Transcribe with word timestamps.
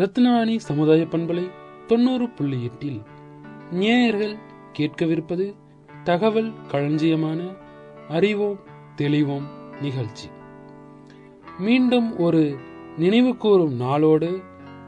ரத்னவாணி 0.00 0.56
சமுதாய 0.56 1.02
பண்பலை 1.02 1.50
தொண்ணூறு 1.86 2.28
புள்ளி 2.28 2.64
எட்டில் 2.64 3.02
நேயர்கள் 3.70 4.36
கேட்கவிருப்பது 4.78 5.54
தகவல் 6.04 6.52
களஞ்சியமான 6.70 7.56
அறிவோம் 8.08 8.60
தெளிவோம் 8.96 9.42
நிகழ்ச்சி. 9.80 10.28
மீண்டும் 11.58 12.18
ஒரு 12.18 12.56
நினைவு 12.96 13.36
கூறும் 13.36 13.80
நாளோடு 13.80 14.42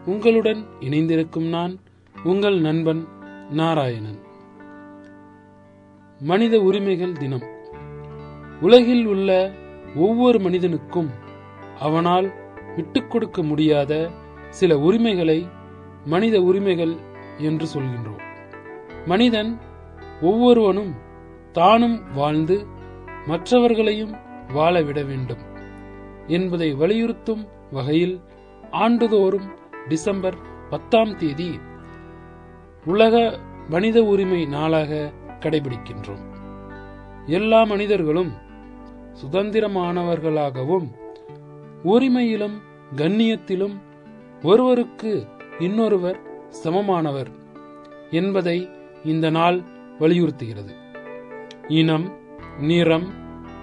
உங்களுடன் 0.05 0.67
இணைந்திருக்கும் 0.81 1.49
நான் 1.49 1.81
உங்கள் 2.25 2.61
நண்பன் 2.61 3.07
நாராயணன். 3.51 4.19
மனித 6.21 6.61
உரிமைகள் 6.61 7.13
தினம். 7.13 7.43
உலகில் 8.61 9.07
உள்ள 9.07 9.53
ஒவ்வொரு 9.95 10.39
மனிதனுக்கும் 10.39 11.11
அவனால் 11.79 12.33
விட்டுக் 12.77 13.11
கொடுக்க 13.11 13.43
முடியாத 13.43 14.11
சில 14.53 14.79
உரிமைகளை 14.79 15.39
மனித 16.05 16.37
உரிமைகள் 16.43 16.95
என்று 17.39 17.67
சொல்கின்றோம். 17.75 18.23
மனிதன் 19.07 19.51
ஒவ்வொருவனும் 20.21 20.93
தானும் 21.53 21.97
வாழ்ந்து 22.13 22.57
மற்றவர்களையும் 23.27 24.13
வாழ 24.53 24.75
விட 24.83 25.03
வேண்டும் 25.03 25.43
என்பதை 26.27 26.69
வலியுறுத்தும் 26.75 27.43
வகையில் 27.71 28.17
ஆண்டுதோறும் 28.71 29.49
டிசம்பர் 29.89 30.37
பத்தாம் 30.71 31.17
தேதி 31.17 31.51
உலக 32.85 33.39
மனித 33.69 33.99
உரிமை 34.05 34.47
நாளாக 34.47 35.13
கடைபிடிக்கின்றோம். 35.41 36.25
எல்லா 37.27 37.61
மனிதர்களும் 37.65 38.33
சுதந்திரமானவர்களாகவும் 39.21 40.89
உரிமையிலும் 41.85 42.57
கண்ணியத்திலும் 42.97 43.77
ஒருவருக்கு 44.43 45.27
இன்னொருவர் 45.59 46.19
சமமானவர் 46.65 47.31
என்பதை 48.11 48.69
இந்த 49.05 49.31
நாள் 49.31 49.59
வலியுறுத்துகிறது. 50.01 50.73
இனம் 51.69 52.07
நிறம் 52.61 53.07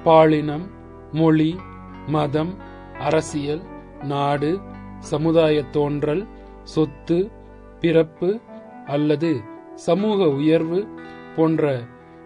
பாலினம் 0.03 0.65
மொழி 1.11 1.55
மதம் 2.07 2.53
அரசியல் 2.99 3.61
நாடு 4.01 4.59
சமுதாய 4.99 5.63
தோன்றல் 5.71 6.27
சொத்து 6.63 7.31
பிறப்பு 7.79 8.39
அல்லது 8.85 9.41
சமூக 9.75 10.27
உயர்வு 10.29 10.87
போன்ற 11.35 11.81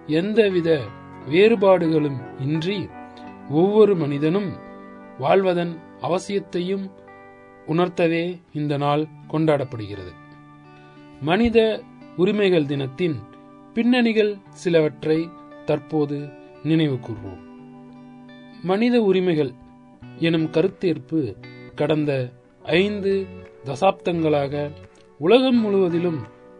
எந்தவித 0.08 0.80
வேறுபாடுகளும் 1.30 2.20
இன்றி 2.40 2.90
ஒவ்வொரு 3.50 3.96
மனிதனும் 3.96 4.52
வாழ்வதன் 5.20 5.74
அவசியத்தையும் 6.02 6.86
உணர்த்தவே 7.68 8.40
இந்த 8.54 8.78
நாள் 8.78 9.08
கொண்டாடப்படுகிறது. 9.32 10.14
மனித 11.22 11.84
உரிமைகள் 12.18 12.66
தினத்தின் 12.66 13.16
பின்னணிகள் 13.74 14.38
சிலவற்றை 14.50 15.30
தற்போது 15.66 16.30
நினைவு 16.64 16.96
கூர்வோம். 16.96 17.42
மனித 18.64 19.02
உரிமைகள் 19.02 19.52
எனும் 20.20 20.46
கருத்தேற்பு 20.46 21.36
கடந்த 21.76 22.30
ஐந்து 22.64 23.26
தசாப்தங்களாக 23.66 24.72
உலகம் 25.18 25.60
முழுவதிலும் 25.62 26.20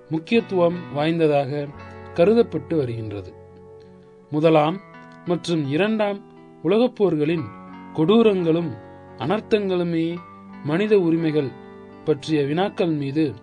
முக்கியத்துவம் 0.10 0.78
வாய்ந்ததாக 0.94 1.68
கருதப்பட்டு 2.14 2.76
வருகின்றது. 2.76 3.34
முதலாம் 4.32 4.80
மற்றும் 5.26 5.70
இரண்டாம் 5.70 6.20
உலகப் 6.62 6.96
போர்களின் 6.96 7.44
கொடூரங்களும் 7.94 8.72
அனர்த்தங்களுமே 9.18 10.18
மனித 10.64 11.00
உரிமைகள் 11.00 11.50
பற்றிய 12.04 12.44
வினாக்கள் 12.44 12.92
மீது 12.92 13.34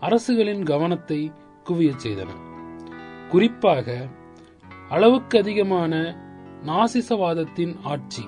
அரசுகளின் 0.00 0.62
கவனத்தை 0.62 1.32
குவியச் 1.64 2.06
செய்தன. 2.06 2.28
குறிப்பாக 3.28 4.06
அளவுக்கு 4.88 5.38
அதிகமான 5.38 6.16
நாசிசவாதத்தின் 6.66 7.76
ஆட்சி 7.82 8.24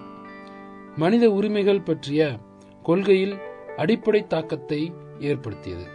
மனித 0.97 1.31
உரிமைகள் 1.31 1.81
பற்றிய 1.81 2.39
கொள்கையில் 2.83 3.37
அடிப்படை 3.77 4.27
தாக்கத்தை 4.27 4.93
ஏற்படுத்தியது. 5.19 5.87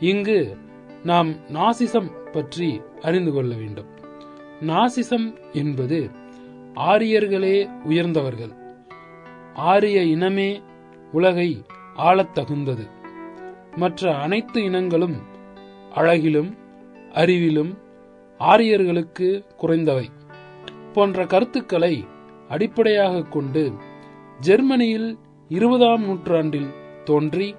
இங்கு 0.00 0.56
நாம் 1.04 1.32
நாசிசம் 1.32 2.10
பற்றி 2.32 2.82
அறிந்து 3.02 3.32
கொள்ள 3.32 3.54
வேண்டும். 3.54 3.86
நாசிசம் 4.60 5.26
என்பது 5.52 6.10
ஆரியர்களே 6.74 7.68
உயர்ந்தவர்கள். 7.84 8.54
ஆரிய 9.54 10.02
இனமே 10.02 10.62
உலகை 11.12 11.64
ஆளத்தகுந்தது. 11.96 12.90
மற்ற 13.76 14.16
அனைத்து 14.16 14.62
இனங்களும் 14.62 15.16
அழகிலும் 15.94 16.56
அறிவிலும் 17.14 17.76
ஆரியர்களுக்கு 18.38 19.44
குறைந்தவை. 19.62 20.04
போன்ற 20.92 21.26
கருத்துக்களை 21.26 22.06
அடிப்படையாக 22.48 23.22
கொண்டு 23.22 23.72
ஜெர்மனியில் 24.40 25.18
இருபதாம் 25.48 26.04
நூற்றாண்டில் 26.04 26.68
தோன்றி 27.04 27.54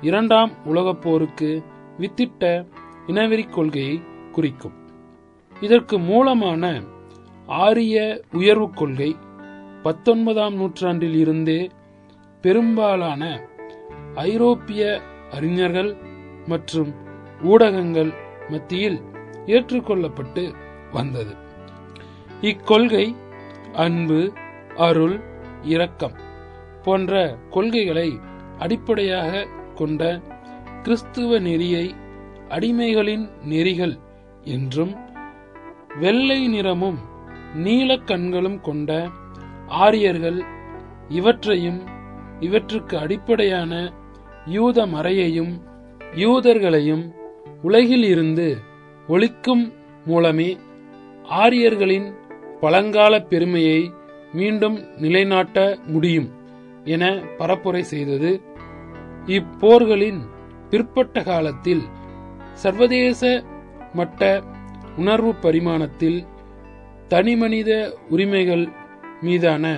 இரண்டாம் 0.00 0.50
உலகப் 0.64 1.02
போருக்கு 1.02 1.62
வித்திட்ட 1.98 2.66
இனவெறி 3.06 3.50
கொள்கையை 3.50 4.02
குறிக்கும். 4.32 4.72
இதற்கு 5.60 5.98
மூலமான 5.98 6.82
ஆரிய 7.46 8.20
உயர்வு 8.32 8.70
கொள்கை 8.70 9.16
பத்தொன்பதாம் 9.82 10.54
நூற்றாண்டில் 10.54 11.14
இருந்தே 11.14 11.70
பெரும்பாலான 12.40 13.22
ஐரோப்பிய 14.14 15.00
அறிஞர்கள் 15.30 15.96
மற்றும் 16.46 16.94
ஊடகங்கள் 17.42 18.12
மத்தியில் 18.48 19.00
ஏற்றுக்கொள்ளப்பட்டு 19.46 20.54
வந்தது. 20.92 21.36
இக்கொள்கை 22.40 23.16
அன்பு 23.72 24.32
அருள் 24.76 25.20
இரக்கம் 25.62 26.16
போன்ற 26.82 27.38
கொள்கைகளை 27.50 28.18
அடிப்படையாக 28.58 29.46
கொண்ட 29.74 30.20
கிறிஸ்துவ 30.82 31.38
நெறியை 31.38 31.94
அடிமைகளின் 32.48 33.30
நெறிகள் 33.42 33.98
என்றும் 34.44 34.94
வெள்ளை 36.00 36.48
நிறமும் 36.48 36.98
நீல 37.54 37.96
கண்களும் 37.96 38.60
கொண்ட 38.60 39.08
ஆரியர்கள் 39.66 40.42
இவற்றையும் 41.08 41.80
இவற்றுக்கு 42.40 42.98
அடிப்படையான 42.98 43.92
யூத 44.46 44.86
மறையையும் 44.86 45.52
யூதர்களையும் 46.14 47.14
உலகில் 47.62 48.04
இருந்து 48.04 48.56
ஒழிக்கும் 49.08 49.72
மூலமே 50.06 50.58
ஆரியர்களின் 51.22 52.14
பழங்கால 52.60 53.20
பெருமையை 53.20 53.92
மீண்டும் 54.32 54.80
நிலைநாட்ட 54.96 55.78
முடியும் 55.86 56.28
என 56.84 57.14
பரப்புரை 57.38 57.80
செய்தது. 57.80 58.40
இப்போர்களின் 59.26 60.20
பிற்பட்ட 60.70 61.22
காலத்தில் 61.22 61.82
சர்வதேச 62.52 63.44
மட்ட 63.94 64.42
உணர்வு 64.96 65.34
பரிமாணத்தில் 65.42 66.26
தனிமனித 67.08 67.96
உரிமைகள் 68.08 68.68
மீதான 69.20 69.76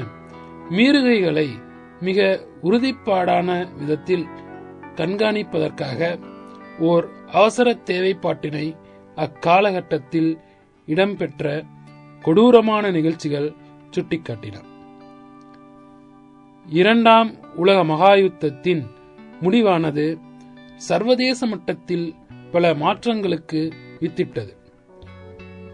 மீறுகைகளை 0.70 1.61
மிக 2.02 2.40
உறுதிப்பாடான 2.62 3.48
விதத்தில் 3.78 4.26
கண்காணிப்பதற்காக 4.96 6.18
ஓர் 6.78 7.08
அவசர 7.32 7.76
தேவைப்பாட்டினை 7.84 8.76
அக்காலகட்டத்தில் 9.16 10.30
இடம்பெற்ற 10.86 11.64
கொடூரமான 12.22 12.90
நிகழ்ச்சிகள் 12.90 13.52
சுட்டிக்காட்டின. 13.90 14.56
இரண்டாம் 16.66 17.30
உலக 17.56 17.78
மகாயுத்தத்தின் 17.84 18.82
முடிவானது 19.40 20.20
சர்வதேச 20.76 21.46
மட்டத்தில் 21.46 22.14
பல 22.50 22.74
மாற்றங்களுக்கு 22.74 23.72
வித்திட்டது. 24.00 24.52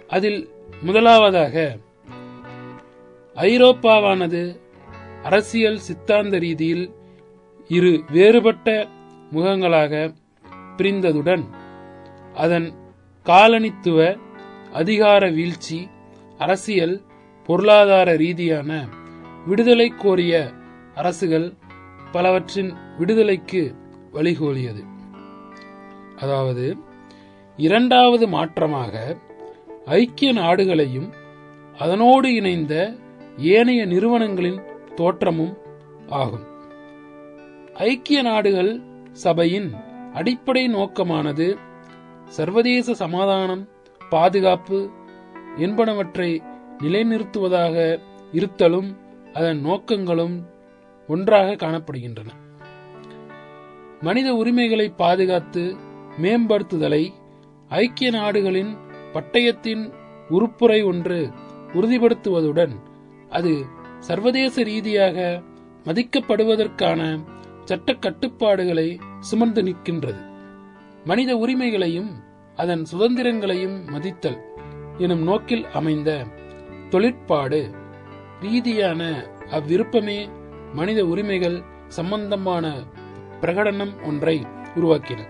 அதில் 0.09 0.49
முதலாவதாக 0.83 1.77
ஐரோப்பாவானது 3.35 4.43
அரசியல் 5.23 5.79
சித்தாந்த 5.79 6.39
ரீதியில் 6.39 6.95
இரு 7.69 8.05
வேறுபட்ட 8.13 8.89
முகங்களாக 9.33 10.15
பிரிந்ததுடன் 10.77 11.45
அதன் 12.35 12.73
காலனித்துவ 13.27 14.17
அதிகார 14.73 15.31
வீழ்ச்சி 15.31 15.89
அரசியல் 16.39 17.03
பொருளாதார 17.45 18.17
ரீதியான 18.17 18.89
விடுதலை 19.47 19.93
கோரிய 19.97 20.53
அரசுகள் 20.95 21.55
பலவற்றின் 22.13 22.75
விடுதலைக்கு 22.99 23.75
வழிகோலியது. 24.13 24.83
அதாவது 26.17 26.77
இரண்டாவது 27.57 28.29
மாற்றமாக 28.29 29.17
ஐக்கிய 29.85 30.33
நாடுகளையும் 30.33 31.13
அதனோடு 31.79 32.35
இணைந்த 32.35 32.95
ஏனைய 33.37 33.87
நிறுவனங்களின் 33.87 34.61
தோற்றமும் 34.99 35.55
ஆகும். 36.21 36.47
ஐக்கிய 37.87 38.19
நாடுகள் 38.23 38.71
சபையின் 39.25 39.69
அடிப்படை 40.13 40.63
நோக்கமானது 40.75 41.47
சர்வதேச 42.37 42.95
சமாதானம் 42.95 43.63
பாதுகாப்பு 44.11 44.79
என்பனவற்றை 45.57 46.31
நிலைநிறுத்துவதாக 46.83 47.77
இருத்தலும் 48.39 48.91
அதன் 49.33 49.61
நோக்கங்களும் 49.65 50.37
ஒன்றாக 51.09 51.57
காணப்படுகின்றன. 51.63 52.31
மனித 54.01 54.29
உரிமைகளை 54.35 54.87
பாதுகாத்து 54.97 55.65
மேம்படுத்துதலை 56.23 57.03
ஐக்கிய 57.69 58.11
நாடுகளின் 58.11 58.73
பட்டயத்தின் 59.15 59.83
உறுப்புரை 60.31 60.81
ஒன்று 60.85 61.19
உறுதிப்படுத்துவதுடன் 61.73 62.75
அது 63.31 63.53
சர்வதேச 63.99 64.63
ரீதியாக 64.63 65.43
மதிக்கப்படுவதற்கான 65.85 67.27
சட்ட 67.65 67.95
கட்டுப்பாடுகளை 67.95 69.01
சுமந்து 69.21 69.63
நிற்கின்றது. 69.63 70.21
மனித 71.05 71.37
உரிமைகளையும் 71.37 72.11
அதன் 72.57 72.85
சுதந்திரங்களையும் 72.93 73.91
மதித்தல் 73.91 74.39
எனும் 74.99 75.23
நோக்கில் 75.23 75.67
அமைந்த 75.67 76.27
தொழிற்பாடு. 76.91 77.71
ரீதியான 78.41 79.25
அவ்விருப்பமே 79.51 80.29
மனித 80.75 81.05
உரிமைகள் 81.05 81.63
சம்பந்தமான 81.89 82.75
பிரகடனம் 83.41 84.03
ஒன்றை 84.07 84.47
உருவாக்கின 84.75 85.21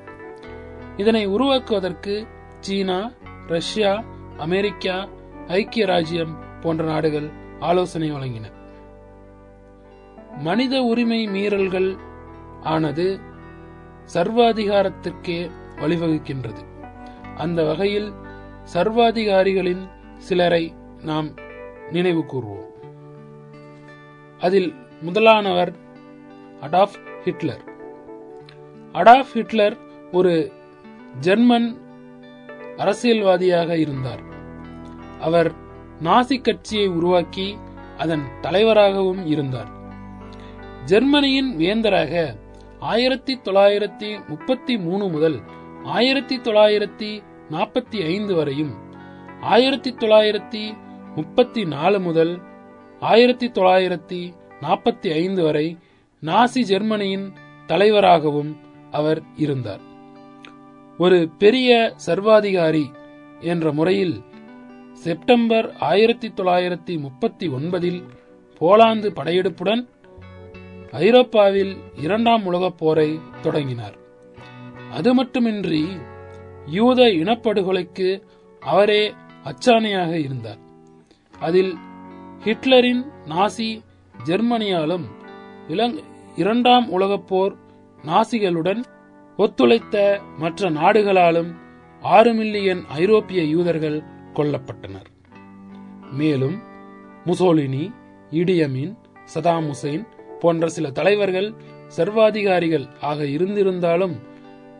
இதனை 0.96 1.26
உருவாக்குவதற்கு 1.26 2.26
சீனா 2.60 3.12
ரஷ்யா 3.46 4.04
அமெரிக்கா 4.36 5.08
ஐக்கிய 5.46 5.86
ராஜ்யம் 5.86 6.60
போன்ற 6.60 6.84
நாடுகள் 6.84 7.30
ஆலோசனை 7.60 8.12
வழங்கின. 8.12 8.46
மனித 10.38 10.82
உரிமை 10.82 11.26
மீறல்கள் 11.26 11.98
ஆனது 12.62 13.20
சர்வாதிகாரத்திற்கே 14.12 15.50
வழிவகுக்கின்றது. 15.76 16.62
அந்த 17.36 17.64
வகையில் 17.64 18.12
சர்வாதிகாரிகளின் 18.72 19.88
சிலரை 20.16 20.74
நாம் 21.02 21.28
நினைவு 21.90 22.20
கூறுவோம் 22.20 22.66
அதில் 24.40 24.74
முதலானவர் 25.00 25.72
அடாஃப் 26.60 26.96
ஹிட்லர். 27.24 27.62
அடாஃப் 28.92 29.32
ஹிட்லர் 29.32 29.76
ஒரு 30.12 30.52
ஜெர்மன் 31.20 31.80
அரசியல்வாதியாக 32.76 33.78
இருந்தார். 33.78 34.20
அவர் 35.20 35.52
நாசி 36.02 36.40
கட்சியை 36.40 36.88
உருவாக்கி 36.88 37.58
அதன் 37.98 38.22
தலைவராகவும் 38.40 39.26
இருந்தார். 39.26 39.76
ஜெர்மனியின் 40.88 41.56
வேந்தராக 41.56 42.12
ஆயிரத்தி 42.80 43.34
தொள்ளாயிரத்தி 43.44 44.28
முப்பத்தி 44.28 44.78
மூணு 44.78 45.08
முதல் 45.08 45.38
ஆயிரத்தி 45.84 46.36
தொள்ளாயிரத்தி 46.36 47.08
நாற்பத்தி 47.50 47.98
ஐந்து 48.06 48.34
வரையும் 48.34 48.72
ஆயிரத்தி 49.40 49.90
தொள்ளாயிரத்தி 49.92 50.62
முப்பத்தி 51.14 51.64
நாலு 51.64 52.00
முதல் 52.00 52.32
ஆயிரத்தி 53.00 53.48
தொள்ளாயிரத்தி 53.48 54.20
நாற்பத்தி 54.60 55.10
ஐந்து 55.12 55.42
வரை 55.42 55.66
நாசி 56.22 56.62
ஜெர்மனியின் 56.62 57.26
தலைவராகவும் 57.66 58.52
அவர் 58.90 59.22
இருந்தார். 59.36 59.82
ஒரு 60.98 61.28
பெரிய 61.38 61.94
சர்வாதிகாரி 62.06 62.86
என்ற 63.40 63.72
முறையில் 63.72 64.16
செப்டம்பர் 65.04 65.68
ஆயிரத்தி 65.78 66.28
தொள்ளாயிரத்தி 66.28 66.98
முப்பத்தி 66.98 67.48
ஒன்பதில் 67.48 68.00
போலாந்து 68.60 69.10
படையெடுப்புடன் 69.10 69.82
ஐரோப்பாவில் 70.90 71.76
இரண்டாம் 71.96 72.46
உலகப் 72.46 72.78
போரை 72.78 73.20
தொடங்கினார். 73.42 73.96
அது 74.92 75.14
மட்டுமின்றி 75.14 75.88
யூத 76.66 77.02
இனப்படுகொலைக்கு 77.02 78.22
அவரே 78.60 79.14
அச்சாணியாக 79.44 80.12
இருந்தார். 80.12 80.58
அதில் 81.38 81.76
ஹிட்லரின் 82.44 83.04
நாசி 83.28 83.82
ஜெர்மனியாலும் 84.24 85.04
இரண்டாம் 86.36 86.90
உலகப் 86.90 87.26
போர் 87.26 87.56
நாசிகளுடன் 88.02 88.84
ஒத்துழைத்த 89.36 90.20
மற்ற 90.38 90.70
நாடுகளாலும் 90.70 91.54
ஆறு 92.02 92.34
மில்லியன் 92.34 92.84
ஐரோப்பிய 92.86 93.42
யூதர்கள் 93.44 94.02
கொல்லப்பட்டனர். 94.34 95.08
மேலும் 96.12 96.62
முசோலினி 97.26 97.92
இடியமின் 98.30 98.96
சதாம் 99.34 99.70
ஹுசைன் 99.70 100.06
போன்ற 100.38 100.68
சில 100.68 100.90
தலைவர்கள் 100.90 101.48
சர்வாதிகாரிகள் 101.96 102.86
ஆக 103.00 103.24
இருந்திருந்தாலும் 103.24 104.14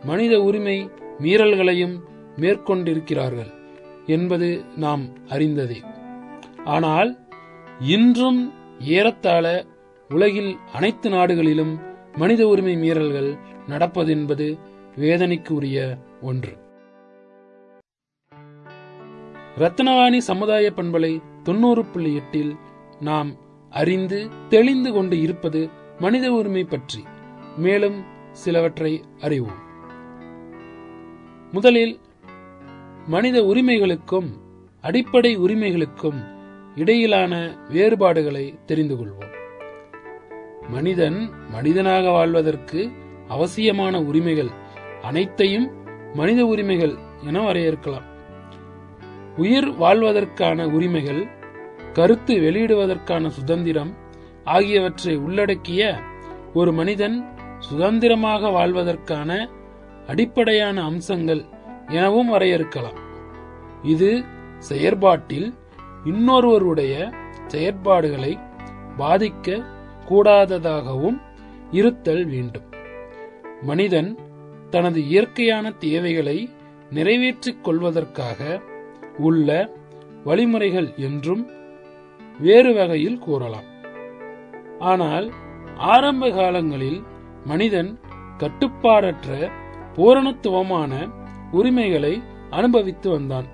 மனித 0.03 0.41
உரிமை 0.41 0.77
மீறல்களையும் 1.19 1.95
மேற்கொண்டிருக்கிறார்கள் 2.35 3.51
என்பது 4.05 4.49
நாம் 4.75 5.03
அறிந்ததே. 5.29 5.79
ஆனால் 6.65 7.09
இன்றும் 7.79 8.53
ஏறத்தாழ 8.79 9.45
உலகில் 10.09 10.57
அனைத்து 10.73 11.09
நாடுகளிலும் 11.09 11.73
மனித 12.15 12.47
உரிமை 12.47 12.75
மீறல்கள் 12.75 13.29
நடப்பதென்பது 13.67 14.47
வேதனைக்கு 14.95 15.49
உரிய 15.49 15.97
ஒன்று. 16.21 16.53
ரத்னவாணி 19.57 20.17
சமுதாய 20.17 20.71
பண்பலை 20.75 21.13
தொண்ணூறு 21.43 21.85
புள்ளி 21.85 22.11
எட்டில் 22.15 22.55
நாம் 22.99 23.29
அறிந்து 23.69 24.29
தெளிந்து 24.49 24.91
கொண்டு 24.91 25.21
இருப்பது 25.21 25.69
மனித 25.99 26.31
உரிமை 26.31 26.63
பற்றி. 26.63 27.03
மேலும் 27.57 28.03
சிலவற்றை 28.31 29.03
அறிவோம். 29.21 29.67
முதலில் 31.51 31.99
மனித 33.07 33.43
உரிமைகளுக்கும் 33.43 34.29
அடிப்படை 34.81 35.37
உரிமைகளுக்கும் 35.37 36.23
இடையிலான 36.75 37.57
வேறுபாடுகளை 37.69 38.59
தெரிந்து 38.65 38.95
கொள்வோம். 38.95 39.27
மனிதன் 40.69 41.29
மனிதனாக 41.51 42.09
வாழ்வதற்கு 42.09 42.91
அவசியமான 43.27 44.01
உரிமைகள் 44.01 44.49
அனைத்தையும் 45.01 45.71
மனித 46.13 46.45
உரிமைகள் 46.45 46.95
என 47.23 47.51
வரையறுக்கலாம். 47.51 48.07
உயிர் 49.37 49.71
வாழ்வதற்கான 49.71 50.67
உரிமைகள் 50.67 51.27
கருத்து 51.99 52.33
வெளியிடுவதற்கான 52.35 53.27
சுதந்திரம் 53.27 53.91
ஆகியவற்றை 54.43 55.13
உள்ளடக்கிய 55.15 55.81
ஒரு 56.53 56.71
மனிதன் 56.73 57.17
சுதந்திரமாக 57.59 58.49
வாழ்வதற்கான 58.49 59.31
அடிப்படையான 60.07 60.83
அம்சங்கள் 60.83 61.41
எனவும் 61.87 62.29
வரையறுக்கலாம். 62.33 62.99
இது 63.83 64.09
செயற்பாட்டில் 64.59 65.49
இன்னொருவருடைய 66.03 66.93
செயற்பாடுகளை 67.47 68.33
பாதிக்க 68.97 69.59
கூடாததாகவும் 70.09 71.19
இருத்தல் 71.71 72.25
வேண்டும். 72.25 72.67
மனிதன் 73.61 74.09
தனது 74.69 74.99
இயற்கையான 75.03 75.71
தேவைகளை 75.85 76.37
நிறைவேற்றிக் 76.89 77.63
கொள்வதற்காக 77.63 78.61
உள்ள 79.17 79.49
வழிமுறைகள் 80.23 80.89
என்றும் 81.07 81.43
வேறு 82.39 82.73
வகையில் 82.73 83.19
கூறலாம். 83.19 83.67
ஆனால் 84.79 85.31
ஆரம்ப 85.77 86.29
காலங்களில் 86.29 87.03
மனிதன் 87.45 87.99
கட்டுப்பாடற்ற 88.37 89.51
பூரணத்துவமான 89.95 91.11
உரிமைகளை 91.51 92.23
அனுபவித்து 92.49 93.09
வந்தான். 93.09 93.45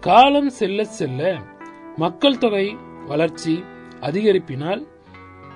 காலம் 0.00 0.50
செல்ல 0.50 0.84
செல்ல 0.84 1.38
மக்கள் 1.96 2.38
தொகை 2.38 2.76
வளர்ச்சி 3.06 3.64
அதிகரிப்பினால் 4.00 4.86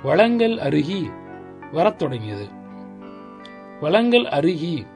வளங்கள் 0.03 0.59
அருகி 0.59 1.11
வரத் 1.73 1.99
தொடங்கியது. 1.99 2.47
வளங்கள் 3.81 4.25
அருகி 4.25 4.87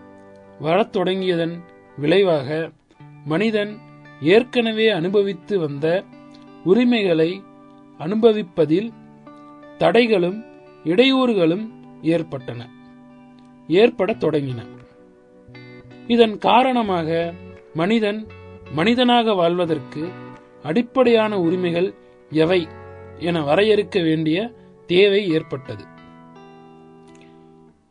வரத் 0.59 0.97
தொடங்கியதன் 0.97 1.55
விளைவாக 1.97 2.71
மனிதன் 3.25 3.79
ஏற்கனவே 4.21 4.89
அனுபவித்து 4.89 5.59
வந்த 5.59 6.05
உரிமைகளை 6.65 7.43
அனுபவிப்பதில் 8.07 8.93
தடைகளும் 9.79 10.45
இடையூறுகளும் 10.85 11.71
ஏற்பட்டன. 12.03 12.69
ஏற்படத் 13.69 14.25
தொடங்கின. 14.25 14.67
இதன் 16.07 16.39
காரணமாக 16.39 17.35
மனிதன் 17.75 18.27
மனிதனாக 18.73 19.35
வாழ்வதற்கு 19.35 20.09
அடிப்படையான 20.63 21.41
உரிமைகள் 21.41 21.95
எவை 22.31 22.69
என 23.19 23.41
வரையறுக்க 23.41 24.03
வேண்டிய 24.03 24.53
தேவை 24.87 25.29
ஏற்பட்டது. 25.29 25.85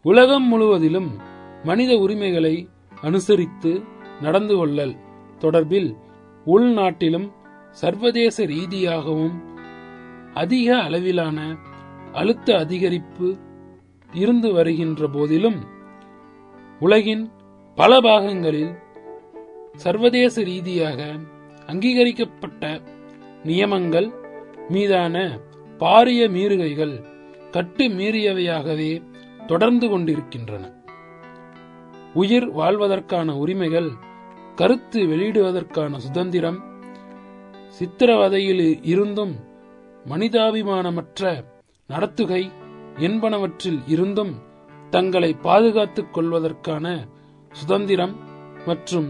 உலகம் 0.02 0.48
முழுவதிலும் 0.48 1.18
மனித 1.64 1.98
உரிமைகளை 1.98 2.68
அனுசரித்து 3.02 3.84
நடந்து 4.22 4.56
கொள்ளல் 4.56 4.96
தொடர்பில் 5.40 5.96
உள்நாட்டிலும் 6.46 7.32
சர்வதேச 7.72 8.46
ரீதியாகவும் 8.46 9.51
அதிக 10.34 10.82
அளவிலான 10.82 11.58
அழுத்த 12.14 12.54
அதிகரிப்பு 12.56 13.40
இருந்து 14.14 14.54
வருகின்ற 14.54 15.08
போதிலும் 15.08 15.60
உலகின் 16.80 17.32
பல 17.76 18.00
பாகங்களில் 18.00 18.74
சர்வதேச 19.76 20.44
ரீதியாக 20.44 21.12
அங்கீகரிக்கப்பட்ட 21.68 22.82
நியமங்கள் 23.44 24.12
மீதான 24.70 25.40
பாரிய 25.80 26.30
மீறுகைகள் 26.30 27.04
கட்டு 27.52 27.88
மீறியவையாகவே 27.88 29.02
தொடர்ந்து 29.48 29.90
கொண்டிருக்கின்றன. 29.90 30.74
உயிர் 32.14 32.50
வாழ்வதற்கான 32.52 33.38
உரிமைகள் 33.38 33.92
கருத்து 34.56 35.08
வெளியிடுவதற்கான 35.08 35.98
சுதந்திரம் 35.98 36.60
சித்திரவதையில் 37.80 38.80
இருந்தும் 38.82 39.50
மனிதாபிமானமற்ற 40.06 41.44
நடத்துகை 41.88 42.52
என்பனவற்றில் 42.98 43.82
இருந்தும் 43.88 44.34
தங்களை 44.90 45.34
பாதுகாத்துக் 45.34 46.14
கொள்வதற்கான 46.14 47.08
சுதந்திரம் 47.52 48.16
மற்றும் 48.66 49.10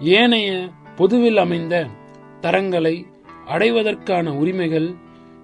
ஏனைய 0.00 0.70
பொதுவில் 0.96 1.36
அமைந்த 1.36 1.88
தரங்களை 2.40 3.06
அடைவதற்கான 3.46 4.36
உரிமைகள் 4.36 4.94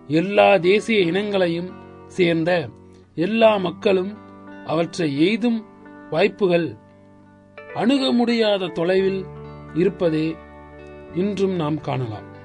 எல்லா 0.07 0.57
தேசிய 0.57 1.01
இனங்களையும் 1.01 1.71
சேர்ந்த 2.07 2.69
எல்லா 3.15 3.57
மக்களும் 3.57 4.19
அவற்றை 4.65 5.19
எய்தும் 5.19 5.67
வாய்ப்புகள் 6.11 6.77
அணுக 7.75 8.13
முடியாத 8.13 8.67
தொலைவில் 8.67 9.25
இருப்பதே 9.75 10.37
இன்றும் 11.15 11.55
நாம் 11.55 11.81
காணலாம். 11.81 12.36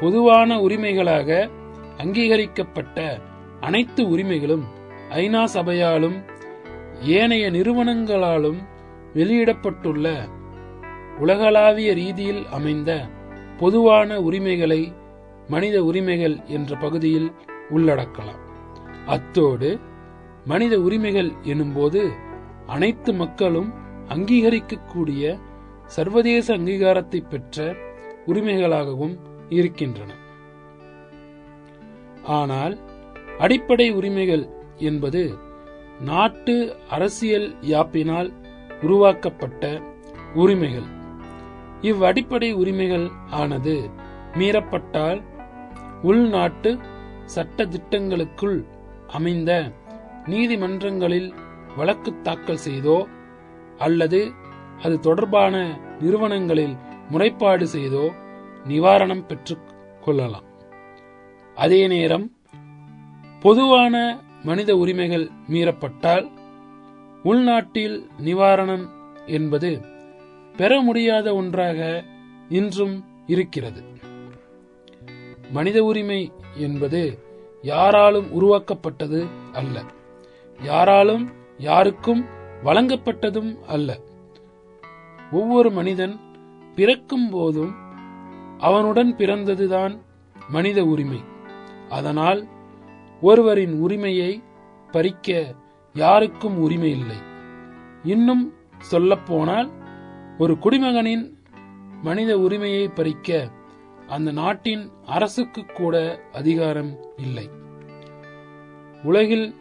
பொதுவான 0.00 0.60
உரிமைகளாக 0.60 1.50
அங்கீகரிக்கப்பட்ட 1.98 3.20
அனைத்து 3.60 4.08
உரிமைகளும் 4.08 4.64
ஐநா 5.10 5.42
சபையாலும் 5.54 6.16
ஏனைய 7.00 7.50
நிறுவனங்களாலும் 7.50 8.58
வெளியிடப்பட்டுள்ள 9.14 10.06
உலகளாவிய 11.18 11.94
ரீதியில் 11.94 12.46
அமைந்த 12.50 12.90
பொதுவான 13.58 14.20
உரிமைகளை 14.20 14.92
மனித 15.48 15.84
உரிமைகள் 15.84 16.36
என்ற 16.46 16.76
பகுதியில் 16.76 17.32
உள்ளடக்கலாம். 17.70 18.42
அத்தோடு 19.06 19.78
மனித 20.44 20.80
உரிமைகள் 20.80 21.30
எனும்போது 21.42 22.02
அனைத்து 22.66 23.14
மக்களும் 23.14 23.74
அங்கீகரிக்கக்கூடிய 24.08 25.38
சர்வதேச 25.86 26.56
அங்கீகாரத்தை 26.56 27.20
பெற்ற 27.28 27.74
உரிமைகளாகவும் 28.26 29.16
இருக்கின்றன. 29.48 30.10
ஆனால் 32.24 32.74
அடிப்படை 33.38 33.90
உரிமைகள் 33.90 34.44
என்பது 34.78 35.22
நாட்டு 36.00 36.54
அரசியல் 36.88 37.48
யாப்பினால் 37.62 38.30
உருவாக்கப்பட்ட 38.80 39.80
உரிமைகள். 40.34 40.88
இவ்வடிப்படை 41.82 42.52
உரிமைகள் 42.52 43.06
ஆனது 43.30 43.90
மீறப்பட்டால் 44.34 45.20
உள்நாட்டு 46.02 46.70
சட்ட 47.24 47.64
திட்டங்களுக்குள் 47.64 48.58
அமைந்த 49.06 49.72
நீதிமன்றங்களில் 50.24 51.34
வழக்கு 51.76 52.10
தாக்கல் 52.22 52.64
செய்தோ 52.66 53.06
அல்லது 53.78 54.20
அது 54.82 55.00
தொடர்பான 55.00 55.54
நிறுவனங்களில் 55.98 56.76
முறைப்பாடு 57.10 57.62
செய்தோ 57.62 58.04
நிவாரணம் 58.68 59.26
பெற்றுக் 59.26 59.60
கொள்ளலாம் 60.00 60.44
அதே 61.54 61.86
நேரம் 61.86 62.32
பொதுவான 63.40 64.20
மனித 64.42 64.76
உரிமைகள் 64.76 65.30
மீறப்பட்டால் 65.48 66.30
உள்நாட்டில் 67.22 68.10
நிவாரணம் 68.18 68.88
என்பது 69.26 69.80
பெற 70.56 70.80
முடியாத 70.80 71.34
ஒன்றாக 71.34 72.04
இன்றும் 72.48 73.04
இருக்கிறது. 73.26 73.82
மனித 75.50 75.84
உரிமை 75.84 76.32
என்பது 76.54 77.18
யாராலும் 77.62 78.32
உருவாக்கப்பட்டது 78.32 79.26
அல்ல. 79.52 79.84
யாராலும் 80.62 81.32
யாருக்கும் 81.58 82.24
வழங்கப்பட்டதும் 82.64 83.60
அல்ல. 83.60 83.98
ஒவ்வொரு 85.32 85.70
மனிதன் 85.70 86.20
பிறக்கும் 86.74 87.30
போதும் 87.30 87.74
அவனுடன் 88.58 89.16
பிறந்ததுதான் 89.16 90.00
மனித 90.48 90.84
உரிமை. 90.84 91.20
அதனால் 91.88 92.48
ஒருவரின் 93.20 93.80
உரிமையை 93.80 94.42
பறிக்க 94.92 95.54
யாருக்கும் 95.92 96.58
உரிமை 96.58 96.90
இல்லை. 96.90 97.16
இன்னும் 98.02 98.54
சொல்லப்போனால் 98.78 99.70
ஒரு 100.38 100.58
குடிமகனின் 100.58 101.38
மனித 102.02 102.38
உரிமையை 102.38 102.88
பறிக்க 102.88 103.50
அந்த 104.08 104.30
நாட்டின் 104.30 104.90
அரசுக்கு 105.06 105.64
கூட 105.64 106.20
அதிகாரம் 106.32 106.98
இல்லை. 107.16 107.50
உலகில் 109.02 109.54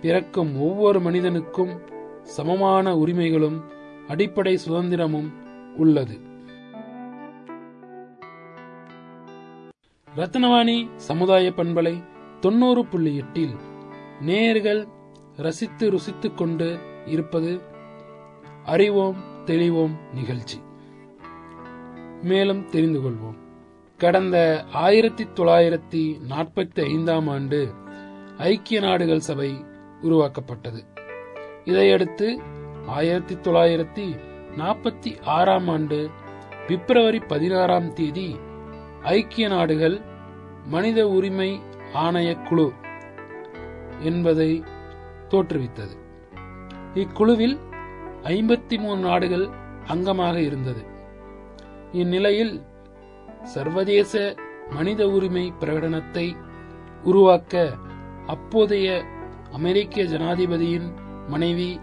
பிறக்கும் 0.00 0.60
ஒவ்வொரு 0.60 1.00
மனிதனுக்கும் 1.00 1.80
சமமான 2.22 2.96
உரிமைகளும் 2.96 3.64
அடிப்படை 4.08 4.58
சுதந்திரமும் 4.66 5.32
உள்ளது. 5.76 6.20
ரத்னவாணி 10.16 10.88
சமுதாய 10.96 11.52
பண்பலை 11.56 12.04
தொண்ணூறு 12.40 12.86
புள்ளி 12.86 13.16
எட்டில் 13.16 13.54
நேயர்கள் 14.20 14.86
ரசித்து 15.36 15.90
ருசித்து 15.90 16.34
கொண்டு 16.34 16.78
இருப்பது 17.06 17.60
அறிவோம் 18.64 19.16
தெளிவோம் 19.46 19.96
நிகழ்ச்சி. 20.14 20.60
மேலும் 22.22 22.68
தெரிந்து 22.68 23.00
கொள்வோம். 23.00 23.38
கடந்த 23.96 24.64
ஆயிரத்தி 24.72 25.24
தொள்ளாயிரத்தி 25.24 26.16
நாற்பத்தி 26.30 26.84
ஐந்தாம் 26.84 27.28
ஆண்டு 27.28 27.72
ஐக்கிய 28.38 28.80
நாடுகள் 28.80 29.20
சபை 29.20 29.64
உருவாக்கப்பட்டது. 30.00 30.84
இதையடுத்து 31.64 32.40
ஆயிரத்தி 32.86 33.34
தொள்ளாயிரத்தி 33.34 34.18
நாற்பத்தி 34.56 35.22
ஆறாம் 35.24 35.68
ஆண்டு 35.68 36.10
பிப்ரவரி 36.66 37.18
பதினாறாம் 37.18 37.92
தேதி 37.92 38.36
ஐக்கிய 39.06 39.48
நாடுகள் 39.48 40.00
மனித 40.66 41.08
உரிமை 41.08 41.60
ஆணைய 41.94 42.42
குழு 42.48 42.72
என்பதை 44.02 44.64
தோற்றுவித்தது. 45.28 45.94
இக்குழுவில் 46.94 47.58
ஐம்பத்தி 48.22 48.78
மூணு 48.78 49.00
நாடுகள் 49.00 49.48
அங்கமாக 49.86 50.36
இருந்தது. 50.36 50.82
இந்நிலையில் 51.92 52.62
சர்வதேச 53.42 54.34
மனித 54.70 55.08
உரிமை 55.08 55.52
பிரகடனத்தை 55.60 56.36
உருவாக்க 57.02 57.74
அப்போதைய 58.26 59.04
அமெரிக்க 59.52 60.02
ஜனாதிபதியின் 60.02 60.88
மனைவி 61.28 61.80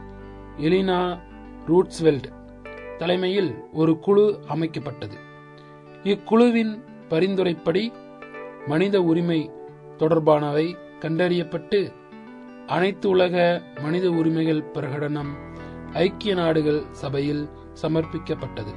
எலினா 0.57 1.19
ரூட்ஸ்வெல்ட் 1.67 2.27
தலைமையில் 2.97 3.51
ஒரு 3.73 3.99
குழு 3.99 4.39
அமைக்கப்பட்டது. 4.47 5.17
இக்குழுவின் 6.03 6.73
பரிந்துரைப்படி 7.09 7.93
மனித 8.67 9.01
உரிமை 9.01 9.51
தொடர்பானவை 9.97 10.75
கண்டறியப்பட்டு 10.99 11.93
அனைத்து 12.67 13.09
உலக 13.09 13.61
மனித 13.81 14.09
உரிமைகள் 14.09 14.63
பிரகடனம் 14.73 15.31
ஐக்கிய 15.93 16.33
நாடுகள் 16.33 16.83
சபையில் 16.91 17.49
சமர்ப்பிக்கப்பட்டது. 17.81 18.73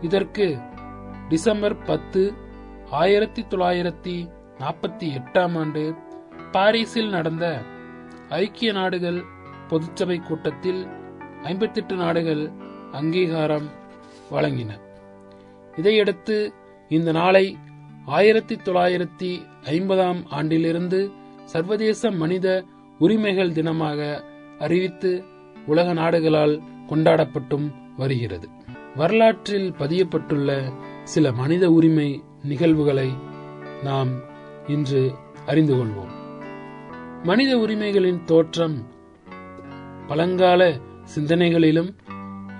இதற்கு 0.00 0.58
டிசம்பர் 1.28 1.82
பத்து 1.82 2.34
ஆயிரத்தி 2.90 3.42
தொள்ளாயிரத்தி 3.42 4.30
நாற்பத்தி 4.58 5.06
எட்டாம் 5.20 5.58
ஆண்டு 5.58 5.94
பாரிஸில் 6.52 7.08
நடந்த 7.08 7.62
ஐக்கிய 8.28 8.72
நாடுகள் 8.72 9.24
பொதுச்சபை 9.68 10.26
கூட்டத்தில் 10.26 10.86
ஐம்பத்தெட்டு 11.42 11.94
நாடுகள் 11.94 12.50
அங்கீகாரம் 12.92 13.68
வழங்கின. 14.30 14.70
இதையடுத்து 15.76 16.52
இந்த 16.88 17.12
நாளை 17.12 17.56
ஆயிரத்தி 18.06 18.54
தொள்ளாயிரத்தி 18.54 19.40
ஐம்பதாம் 19.64 20.26
ஆண்டிலிருந்து 20.26 21.10
சர்வதேச 21.44 22.10
மனித 22.10 22.64
உரிமைகள் 22.98 23.50
தினமாக 23.50 24.20
அறிவித்து 24.58 25.24
உலக 25.66 25.92
நாடுகளால் 25.92 26.62
கொண்டாடப்பட்டும் 26.88 27.74
வருகிறது. 27.96 28.48
வரலாற்றில் 28.96 29.74
பதியப்பட்டுள்ள 29.78 30.72
சில 31.04 31.32
மனித 31.32 31.70
உரிமை 31.70 32.22
நிகழ்வுகளை 32.42 33.12
நாம் 33.82 34.08
இன்று 34.66 35.12
அறிந்து 35.46 35.74
கொள்வோம். 35.74 36.14
மனித 37.22 37.56
உரிமைகளின் 37.56 38.24
தோற்றம் 38.24 38.86
பழங்கால 40.06 40.80
சிந்தனைகளிலும் 41.14 41.94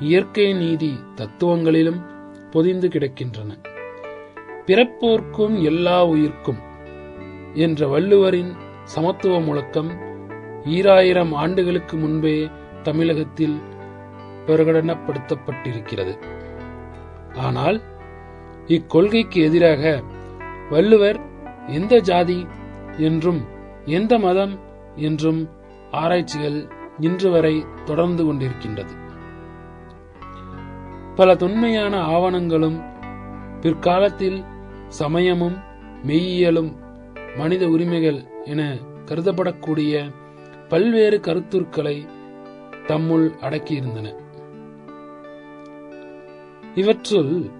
இயற்கை 0.00 0.52
நீதி 0.52 0.92
தத்துவங்களிலும் 1.16 2.00
பொதிந்து 2.50 2.88
கிடக்கின்றன. 2.88 3.76
பிறப்போர்க்கும் 4.69 5.63
எல்லா 5.63 6.07
உயிர்க்கும் 6.07 6.59
என்ற 7.55 7.87
வள்ளுவரின் 7.87 8.51
சமத்துவ 8.85 9.41
முழக்கம் 9.41 9.91
ஈராயிரம் 10.65 11.33
ஆண்டுகளுக்கு 11.33 11.97
முன்பே 11.97 12.51
தமிழகத்தில் 12.83 13.57
பிரகடனப்படுத்தப்பட்டிருக்கிறது. 14.47 16.15
ஆனால் 17.35 17.79
இக்கொள்கைக்கு 18.67 19.39
எதிராக 19.43 20.03
வள்ளுவர் 20.71 21.21
எந்த 21.67 21.99
ஜாதி 21.99 22.47
என்றும் 22.97 23.41
எந்த 23.85 24.19
மதம் 24.19 24.55
என்றும் 24.95 25.41
ஆராய்ச்சிகள் 25.91 26.69
இன்று 26.99 27.31
வரை 27.31 27.65
தொடர்ந்து 27.85 28.25
கொண்டிருக்கின்றது. 28.25 28.95
பல 31.15 31.35
தொன்மையான 31.35 31.95
ஆவணங்களும் 32.07 32.79
பிற்காலத்தில் 33.61 34.45
சமயமும் 34.88 35.57
மெய்யியலும் 36.07 36.73
மனித 37.37 37.68
உரிமைகள் 37.68 38.25
என 38.45 38.76
கருதப்படக்கூடிய 39.04 40.12
பல்வேறு 40.68 41.18
கருத்துருக்களை 41.18 42.09
தம்முள் 42.87 43.30
அடக்கியிருந்தன. 43.40 44.14
இவற்றுள் 46.75 47.50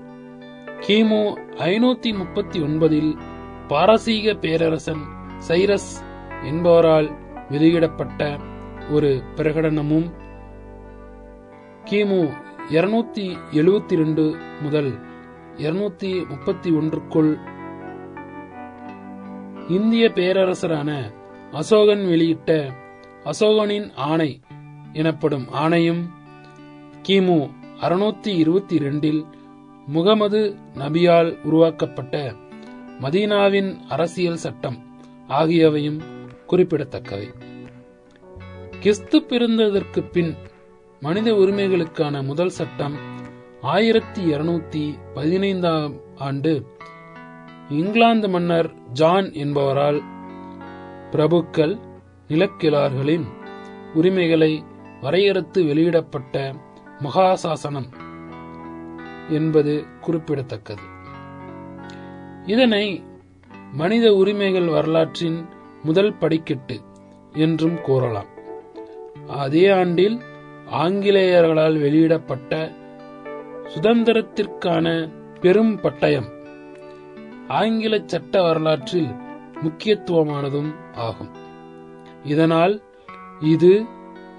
கிமு 0.81 1.37
ஐநூத்தி 1.59 2.17
முப்பத்தி 2.17 2.61
ஒன்பதில் 2.61 3.17
பாரசீக 3.69 4.35
பேரரசன் 4.35 5.03
சைரஸ் 5.49 6.05
என்பவரால் 6.45 7.11
வெளியிடப்பட்ட 7.49 8.39
ஒரு 8.91 9.23
பிரகடனமும் 9.37 10.13
கிமு 11.85 12.31
இருநூத்தி 12.69 13.37
எழுபத்தி 13.51 13.97
ரெண்டு 13.97 14.37
முதல் 14.63 15.08
இருநூத்தி 15.59 16.29
முப்பத்தி 16.29 16.71
ஒன்றுக்குள் 16.71 17.39
இந்திய 19.69 20.09
பேரரசரான 20.09 21.13
அசோகன் 21.53 22.09
வெளியிட்ட 22.09 22.73
அசோகனின் 23.25 23.93
ஆணை 23.95 24.41
எனப்படும் 24.93 25.47
ஆணையும் 25.53 26.03
கிமு 27.09 27.51
அறுநூத்தி 27.81 28.27
இருபத்தி 28.27 28.77
ரெண்டில் 28.77 29.27
முகமது 29.87 30.55
நபியால் 30.75 31.39
உருவாக்கப்பட்ட 31.43 32.35
மதீனாவின் 33.01 33.77
அரசியல் 33.89 34.37
சட்டம் 34.37 34.79
ஆகியவையும் 35.29 36.01
குறிப்பிடத்தக்கவை. 36.47 37.31
கிறிஸ்து 38.81 39.19
பிறந்ததற்கு 39.21 40.11
பின் 40.13 40.35
மனித 41.01 41.33
உரிமைகளுக்கான 41.33 42.25
முதல் 42.25 42.49
சட்டம் 42.49 43.08
ஆயிரத்தி 43.61 44.33
இருநூத்தி 44.33 44.99
பதினைந்தாம் 45.15 45.95
ஆண்டு 46.17 46.67
இங்கிலாந்து 47.69 48.29
மன்னர் 48.29 48.75
ஜான் 48.93 49.25
என்பவரால் 49.25 50.03
பிரபுக்கள் 51.11 51.79
நிலக்கிழார்களின் 52.29 53.25
உரிமைகளை 53.95 54.65
வரையறுத்து 55.01 55.67
வெளியிடப்பட்ட 55.67 56.55
மகாசாசனம் 57.03 57.93
என்பது 59.29 59.85
குறிப்பிடத்தக்கது. 60.01 60.83
இதனை 62.47 63.05
மனித 63.73 64.15
உரிமைகள் 64.15 64.67
வரலாற்றின் 64.67 65.49
முதல் 65.83 66.15
படிக்கட்டு 66.15 66.81
என்றும் 67.33 67.81
கூறலாம். 67.81 68.29
அதே 69.29 69.69
ஆண்டில் 69.69 70.21
ஆங்கிலேயர்களால் 70.71 71.81
வெளியிடப்பட்ட 71.81 72.73
சுதந்திரத்திற்கான 73.75 75.13
பெரும் 75.41 75.81
பட்டயம். 75.81 76.29
ஆங்கில 77.49 78.01
சட்ட 78.07 78.43
வரலாற்றில் 78.43 79.09
முக்கியத்துவமானதும் 79.63 80.95
ஆகும். 80.95 81.31
இதனால் 82.25 82.83
இது 83.41 83.87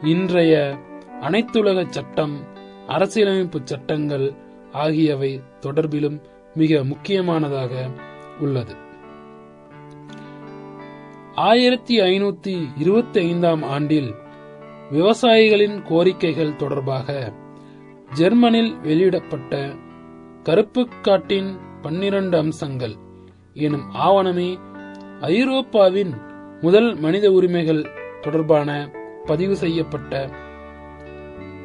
இன்றைய 0.02 0.78
அனைத்துலக 1.22 1.86
சட்டம் 1.88 2.44
அரசியலமைப்பு 2.88 3.60
சட்டங்கள் 3.64 4.34
ஆகியவை 4.72 5.42
தொடர்பிலும் 5.60 6.22
மிக 6.56 6.84
முக்கியமானதாக 6.84 7.90
உள்ளது. 8.40 8.76
ஆயிரத்தி 11.36 12.00
ஐநூத்தி 12.00 12.68
இருபத்தி 12.78 13.20
ஐந்தாம் 13.20 13.64
ஆண்டில் 13.64 14.14
விவசாயிகளின் 14.92 15.82
கோரிக்கைகள் 15.82 16.56
தொடர்பாக 16.56 17.34
ஜெர்மனில் 18.14 18.80
வெளியிடப்பட்ட 18.80 19.76
கருப்பு 20.44 20.88
காட்டின் 21.02 21.60
பன்னிரண்டு 21.82 22.38
அம்சங்கள் 22.38 22.96
எனும் 23.54 23.92
ஆவணமே 23.92 24.60
ஐரோப்பாவின் 25.20 26.14
முதல் 26.62 26.96
மனித 26.96 27.32
உரிமைகள் 27.32 27.92
தொடர்பான 28.22 28.90
பதிவு 29.26 29.56
செய்யப்பட்ட 29.56 30.30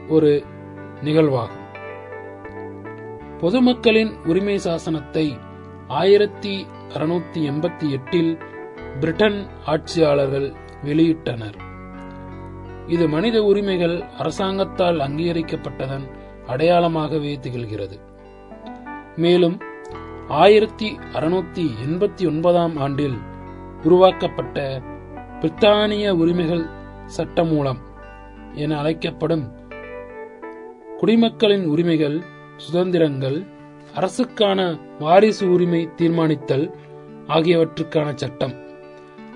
ஒரு 0.09 0.45
நிகழ்வாகும். 1.03 1.63
பொதுமக்களின் 3.39 4.13
உரிமை 4.25 4.59
சாசனத்தை 4.59 5.37
ஆயிரத்தி 5.89 6.67
அறுநூத்தி 6.89 7.41
எண்பத்தி 7.51 7.91
எட்டில் 7.91 8.39
பிரிட்டன் 9.01 9.47
ஆட்சியாளர்கள் 9.67 10.53
வெளியிட்டனர். 10.85 11.57
இது 12.87 13.09
மனித 13.09 13.43
உரிமைகள் 13.43 14.03
அரசாங்கத்தால் 14.19 14.99
அங்கீகரிக்கப்பட்டதன் 14.99 16.24
அடையாளமாகவே 16.47 17.35
திகழ்கிறது. 17.41 18.01
மேலும் 19.17 19.59
ஆயிரத்தி 20.29 20.99
அறுநூத்தி 21.13 21.67
எண்பத்தி 21.87 22.27
ஒன்பதாம் 22.27 22.77
ஆண்டில் 22.77 23.19
உருவாக்கப்பட்ட 23.83 24.83
பிரித்தானிய 25.41 26.11
உரிமைகள் 26.11 26.67
சட்டமூலம் 27.17 27.79
என 28.55 28.79
அழைக்கப்படும் 28.79 29.53
குடிமக்களின் 30.99 31.67
உரிமைகள் 31.67 32.23
சுதந்திரங்கள் 32.57 33.45
அரசுக்கான 33.95 34.81
வாரிசு 34.99 35.53
உரிமை 35.53 35.89
தீர்மானித்தல் 35.97 36.75
ஆகியவற்றுக்கான 37.27 38.15
சட்டம். 38.15 38.55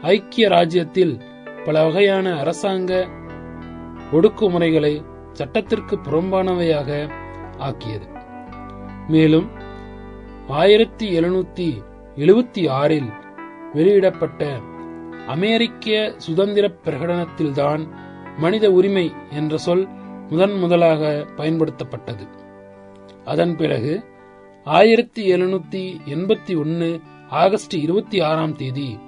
ஐக்கிய 0.03 0.49
ராஜ்யத்தில் 0.49 1.21
பல 1.65 1.85
வகையான 1.85 2.39
அரசாங்க 2.39 3.09
ஒடுக்குமுறைகளை 4.13 5.05
சட்டத்திற்கு 5.39 5.95
புறம்பானவையாக 5.97 7.11
ஆக்கியது. 7.59 8.07
மேலும் 9.09 9.49
ஆயிரத்தி 10.49 11.07
எழுநூத்தி 11.21 11.69
எழுபத்தி 12.17 12.63
ஆறில் 12.69 13.11
வெளியிடப்பட்ட 13.75 14.47
அமெரிக்க 15.27 16.15
சுதந்திர 16.17 16.67
பிரகடனத்தில்தான் 16.85 17.83
மனித 18.39 18.71
உரிமை 18.73 19.07
என்ற 19.31 19.57
சொல் 19.57 19.85
முதன் 20.29 20.57
முதலாக 20.59 21.27
பயன்படுத்தப்பட்டது. 21.37 22.27
அதன் 23.25 23.55
பிறகு 23.57 23.95
ஆயிரத்தி 24.65 25.23
எழுநூத்தி 25.33 25.85
எண்பத்தி 26.15 26.59
ஒன்னு 26.59 26.91
ஆகஸ்ட் 27.31 27.77
இருபத்தி 27.77 28.21
ஆறாம் 28.21 28.57
தேதி 28.57 28.99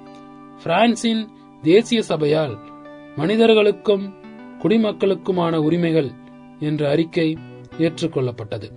பிரான்சின் 0.63 1.23
தேசிய 1.61 2.01
சபையால் 2.01 2.55
மனிதர்களுக்கும் 3.15 4.05
குடிமக்களுக்குமான 4.61 5.55
உரிமைகள் 5.57 6.09
என்ற 6.61 6.89
அறிக்கை 6.89 7.37
ஏற்றுக்கொள்ளப்பட்டது. 7.77 8.69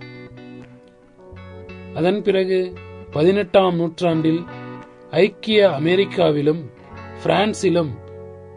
அதன் 1.93 2.21
பிறகு 2.21 2.73
பதினெட்டாம் 3.11 3.75
நூற்றாண்டில் 3.75 4.43
ஐக்கிய 5.11 5.69
அமெரிக்காவிலும் 5.69 6.63
பிரான்சிலும் 7.23 7.89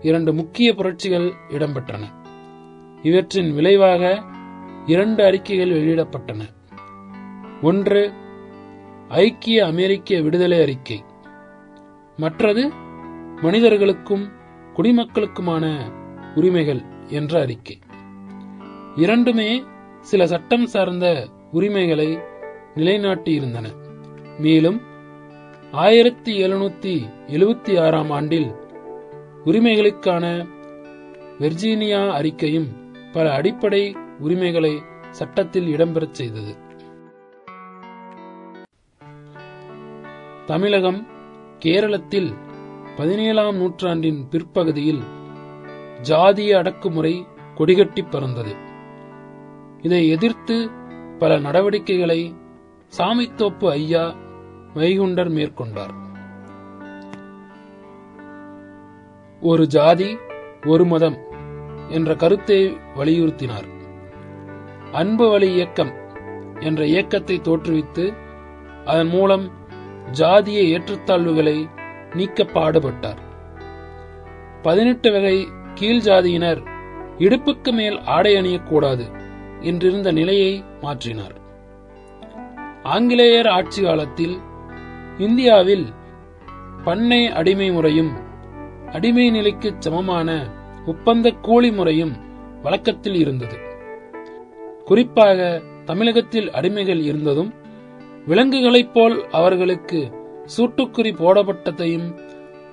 இரண்டு 0.00 0.34
முக்கிய 0.34 0.74
புரட்சிகள் 0.74 1.32
இடம்பெற்றன. 1.50 2.00
இவற்றின் 3.02 3.54
விளைவாக 3.54 4.24
இரண்டு 4.86 5.24
அறிக்கைகள் 5.24 5.70
வெளியிடப்பட்டன. 5.70 6.40
ஒன்று 7.62 8.12
ஐக்கிய 9.08 9.66
அமெரிக்க 9.66 10.20
விடுதலை 10.20 10.60
அறிக்கை. 10.60 11.04
மற்றது 12.16 12.72
மனிதர்களுக்கும் 13.42 14.28
குடிமக்களுக்குமான 14.76 15.92
உரிமைகள் 16.34 16.82
என்ற 17.08 17.40
அறிக்கை. 17.40 17.78
இரண்டுமே 18.96 19.64
சில 20.00 20.26
சட்டம் 20.26 20.66
சார்ந்த 20.66 21.28
உரிமைகளை 21.52 22.18
நிலைநாட்டியிருந்தன. 22.74 23.66
மேலும் 24.38 24.80
ஆயிரத்தி 25.72 26.46
எழுநூத்தி 26.46 27.10
எழுபத்தி 27.26 27.80
ஆறாம் 27.80 28.10
ஆண்டில் 28.10 28.54
உரிமைகளுக்கான 29.44 30.48
வெர்ஜீனியா 31.38 32.10
அறிக்கையும் 32.20 32.68
பல 33.12 33.34
அடிப்படை 33.34 33.96
உரிமைகளை 34.18 34.82
சட்டத்தில் 35.10 35.76
இடம்பெறச் 35.76 36.14
செய்தது. 36.14 36.56
தமிழகம் 40.46 41.06
கேரளத்தில் 41.58 42.34
பதினேழாம் 42.96 43.56
நூற்றாண்டின் 43.56 44.28
பிற்பகுதியில் 44.28 45.02
ஜாதிய 46.02 46.56
அடக்குமுறை 46.56 47.26
கொடிகட்டி 47.54 48.10
பறந்தது. 48.10 48.66
இதை 49.82 50.08
எதிர்த்து 50.08 50.70
பல 51.18 51.38
நடவடிக்கைகளை 51.38 52.34
சாமித்தோப்பு 52.98 53.70
ஐயா 53.70 54.14
வைகுண்டர் 54.74 55.30
மேற்கொண்டார். 55.30 55.94
ஒரு 59.40 59.66
ஜாதி 59.66 60.18
ஒரு 60.66 60.84
மதம் 60.84 61.16
என்ற 61.88 62.14
கருத்தை 62.14 62.78
வலியுறுத்தினார். 62.96 63.68
அன்பு 64.92 65.30
வழி 65.30 65.52
இயக்கம் 65.52 65.92
என்ற 66.60 66.86
இயக்கத்தை 66.86 67.40
தோற்றுவித்து 67.44 68.16
அதன் 68.84 69.08
மூலம் 69.08 69.52
ஜாதிய 70.12 70.60
ஏற்றத்தாழ்வுகளை 70.74 71.70
நீக்க 72.14 72.44
பாடுபட்டார். 72.44 73.20
பதினெட்டு 74.62 75.12
வகை 75.12 75.48
கீழ் 75.74 76.00
ஜாதியினர் 76.00 76.62
இடுப்புக்கு 77.18 77.72
மேல் 77.72 78.00
ஆடை 78.00 78.34
அணியக்கூடாது. 78.34 79.17
என்றிருந்த 79.60 80.12
நிலையை 80.12 80.64
மாற்றினார். 80.80 81.36
ஆங்கிலேயர் 82.82 83.46
ஆட்சி 83.46 83.82
காலத்தில் 83.82 84.38
இந்தியாவில் 85.18 85.86
பண்ணை 86.84 87.26
அடிமை 87.26 87.70
முறையும் 87.70 88.12
அடிமை 88.92 89.30
நிலைக்கு 89.30 89.74
சமமான 89.78 90.50
ஒப்பந்த 90.86 91.30
கூலி 91.30 91.72
முறையும் 91.72 92.16
வழக்கத்தில் 92.62 93.14
இருந்தது. 93.14 93.58
குறிப்பாக 94.84 95.62
தமிழகத்தில் 95.84 96.50
அடிமைகள் 96.50 97.02
இருந்ததும் 97.02 97.54
விலங்குகளைப் 98.26 98.94
போல் 98.94 99.26
அவர்களுக்கு 99.30 100.12
சூட்டுக்குறி 100.56 101.12
போடப்பட்டதையும் 101.12 102.18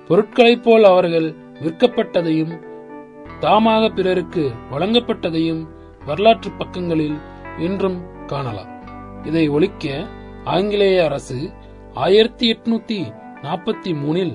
பொருட்களைப் 0.06 0.62
போல் 0.62 0.84
அவர்கள் 0.84 1.34
விற்கப்பட்டதையும் 1.62 2.60
தாமாக 3.40 3.88
பிறருக்கு 3.88 4.50
வழங்கப்பட்டதையும் 4.70 5.75
வரலாற்று 6.06 6.50
பக்கங்களில் 6.50 7.18
இன்றும் 7.58 8.26
காணலாம். 8.26 8.72
இதை 9.22 9.48
ஒழிக்க 9.48 10.06
ஆங்கிலேய 10.44 11.04
அரசு 11.04 11.52
ஆயிரத்தி 11.94 12.46
எட்நூத்தி 12.52 12.98
நாற்பத்தி 13.42 13.90
மூணில் 14.02 14.34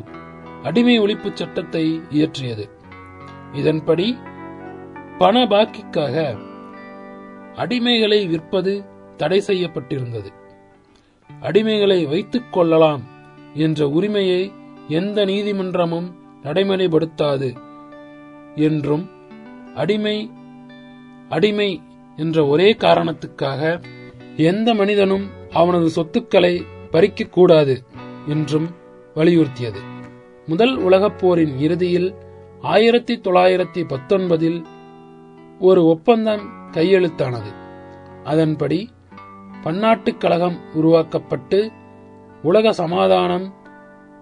அடிமை 0.64 1.00
ஒழிப்பு 1.00 1.30
சட்டத்தை 1.34 2.02
இயற்றியது. 2.10 2.66
இதன்படி 3.54 4.18
பண 5.18 5.46
பாக்கிக்காக 5.46 6.16
அடிமைகளை 7.56 8.20
விற்பது 8.28 8.74
தடை 9.18 9.44
செய்யப்பட்டிருந்தது. 9.48 10.30
அடிமைகளை 11.42 12.10
வைத்துக் 12.10 12.54
கொள்ளலாம் 12.54 13.04
என்ற 13.54 13.90
உரிமையை 13.90 14.54
எந்த 14.88 15.26
நீதிமன்றமும் 15.26 16.10
நடைமுறைப்படுத்தாது 16.44 17.50
என்றும் 18.56 19.10
அடிமை 19.76 20.32
அடிமை 21.32 21.82
என்ற 22.16 22.46
ஒரே 22.46 22.74
காரணத்துக்காக 22.74 23.84
எந்த 24.36 24.74
மனிதனும் 24.74 25.30
அவனது 25.52 25.90
சொத்துக்களை 25.90 26.66
பறிக்கக்கூடாது 26.92 27.76
என்றும் 28.28 28.70
வலியுறுத்தியது. 29.16 29.82
முதல் 30.46 30.76
உலகப் 30.78 31.20
போரின் 31.20 31.58
இறுதியில் 31.58 32.16
ஆயிரத்தி 32.62 33.22
தொள்ளாயிரத்தி 33.24 33.84
பத்தொன்பதில் 33.88 34.66
ஒரு 35.60 35.86
ஒப்பந்தம் 35.86 36.46
கையெழுத்தானது. 36.72 37.52
அதன்படி 38.24 38.90
பன்னாட்டுக் 39.64 40.20
கழகம் 40.20 40.58
உருவாக்கப்பட்டு 40.74 41.72
உலக 42.44 42.74
சமாதானம் 42.74 43.54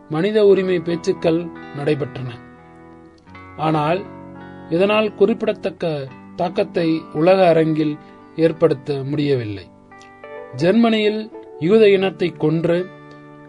மனித 0.09 0.45
உரிமை 0.45 0.79
பேச்சுக்கள் 0.79 1.47
நடைபெற்றன. 1.77 2.29
ஆனால் 3.57 4.01
இதனால் 4.69 5.15
குறிப்பிடத்தக்க 5.15 6.07
தாக்கத்தை 6.41 6.87
உலக 7.13 7.39
அரங்கில் 7.51 7.93
ஏற்படுத்த 8.45 8.97
முடியவில்லை. 9.09 9.65
ஜெர்மனியில் 10.61 11.21
யூத 11.59 11.83
இனத்தை 11.95 12.29
கொன்று 12.43 12.77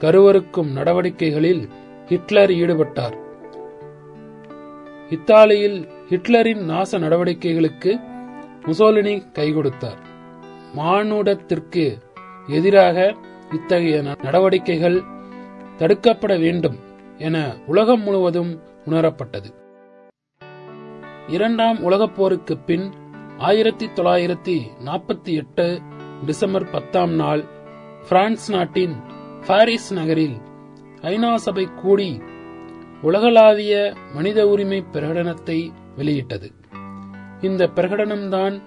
கருவறுக்கும் 0.02 0.70
நடவடிக்கைகளில் 0.78 1.62
ஹிட்லர் 2.10 2.52
ஈடுபட்டார். 2.60 3.16
இத்தாலியில் 5.16 5.78
ஹிட்லரின் 6.10 6.62
நாச 6.70 6.98
நடவடிக்கைகளுக்கு 7.04 7.92
முசோலினி 8.66 9.14
கை 9.38 9.48
கொடுத்தார் 9.52 10.00
மானுடத்திற்கு 10.78 11.84
எதிராக 12.56 12.96
இத்தகைய 13.56 13.96
நடவடிக்கைகள் 14.26 14.98
தடுக்கப்பட 15.80 16.32
வேண்டும் 16.44 16.78
என 17.26 17.36
உலகம் 17.66 18.02
முழுவதும் 18.06 18.52
உணரப்பட்டது. 18.88 19.48
இரண்டாம் 21.30 21.82
உலகப் 21.82 22.14
போருக்கு 22.16 22.58
பின் 22.58 22.92
ஆயிரத்தி 23.38 23.86
தொள்ளாயிரத்தி 23.86 24.54
நாற்பத்தி 24.84 25.34
எட்டு 25.34 25.80
டிசம்பர் 26.26 26.70
பத்தாம் 26.70 27.12
நாள் 27.12 27.44
பிரான்ஸ் 28.08 28.50
நாட்டின் 28.50 28.94
பாரிஸ் 29.46 29.94
நகரில் 29.94 30.36
ஐநா 31.02 31.34
சபை 31.34 31.68
கூடி 31.82 32.22
உலகளாவிய 33.02 33.94
மனித 34.14 34.48
உரிமை 34.48 34.84
பிரகடனத்தை 34.92 35.70
வெளியிட்டது. 35.96 36.52
இந்த 37.40 37.70
பிரகடனம்தான் 37.74 38.62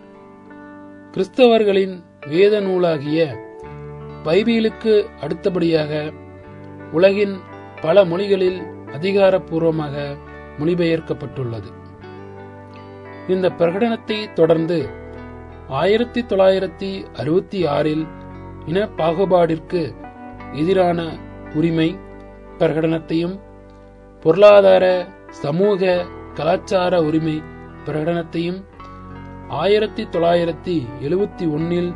கிறிஸ்தவர்களின் 1.12 1.95
வேத 2.28 2.62
நூலாகிய 2.62 3.38
பைபிளுக்கு 4.23 5.06
அடுத்தபடியாக 5.21 6.12
உலகின் 6.91 7.38
பல 7.82 8.06
மொழிகளில் 8.06 8.60
அதிகாரப்பூர்வமாக 8.86 10.17
மொழிபெயர்க்கப்பட்டுள்ளது. 10.60 11.69
இந்த 13.29 13.47
பிரகடனத்தை 13.49 14.17
தொடர்ந்து 14.33 14.77
ஆயிரத்தி 15.71 16.21
தொள்ளாயிரத்தி 16.21 16.89
அறுபத்தி 17.13 17.59
ஆறில் 17.67 18.05
இன 18.65 18.86
பாகுபாடிற்கு 18.97 19.81
எதிரான 20.53 20.99
உரிமை 21.53 21.89
பிரகடனத்தையும் 22.57 23.36
பொருளாதார 24.23 24.86
சமூக 25.41 25.81
கலாச்சார 26.33 26.93
உரிமை 27.03 27.38
பிரகடனத்தையும் 27.86 28.59
ஆயிரத்தி 29.53 30.03
தொள்ளாயிரத்தி 30.09 30.75
எழுபத்தி 31.01 31.45
ஒன்னில் 31.51 31.91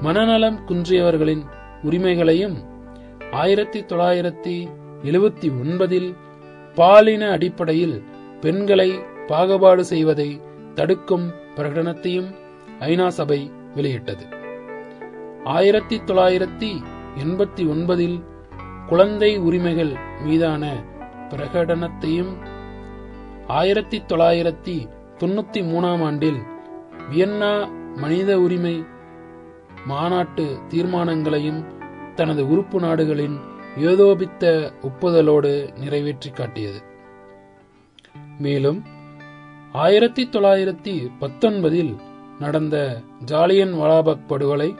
மனநலம் 0.00 0.58
குன்றியவர்களின் 0.68 1.44
உரிமைகளையும் 1.82 2.56
ஆயிரத்தி 3.34 3.80
தொள்ளாயிரத்தி 3.84 4.54
எழுபத்தி 5.04 5.48
ஒன்பதில் 5.60 6.10
பாலின 6.76 7.22
அடிப்படையில் 7.30 7.96
பெண்களை 8.40 8.90
பாகுபாடு 9.28 9.84
செய்வதை 9.84 10.30
தடுக்கும் 10.74 11.32
பிரகடனத்தையும் 11.56 12.34
ஐநா 12.80 13.08
சபை 13.08 13.50
வெளியிட்டது. 13.74 14.24
ஆயிரத்தி 15.44 15.96
தொள்ளாயிரத்தி 15.98 16.70
எண்பத்தி 17.16 17.62
ஒன்பதில் 17.74 18.24
குழந்தை 18.86 19.38
உரிமைகள் 19.38 19.92
மீதான 20.22 20.72
பிரகடனத்தையும் 21.28 22.32
ஆயிரத்தி 23.46 24.02
தொள்ளாயிரத்தி 24.08 24.88
தொண்ணூத்தி 25.18 25.60
மூணாம் 25.72 26.02
ஆண்டில் 26.04 26.40
வியன்னா 27.10 27.52
மனித 27.96 28.38
உரிமை 28.40 28.84
மாநாட்டு 29.86 30.58
தீர்மானங்களையும் 30.68 31.60
தனது 32.14 32.48
உறுப்பு 32.48 32.80
நாடுகளின் 32.80 33.36
ஏதோபித்த 33.76 34.72
ஒப்புதலோடு 34.82 35.52
நிறைவேற்றி 35.78 36.30
காட்டியது. 36.30 36.82
மேலும் 38.38 38.84
ஆயிரத்தி 39.72 40.28
தொள்ளாயிரத்தி 40.32 41.10
பத்தொன்பதில் 41.20 41.96
நடந்த 42.38 43.00
ஜாலியன் 43.24 43.72
வலாபக் 43.72 44.26
படுகொலை 44.26 44.74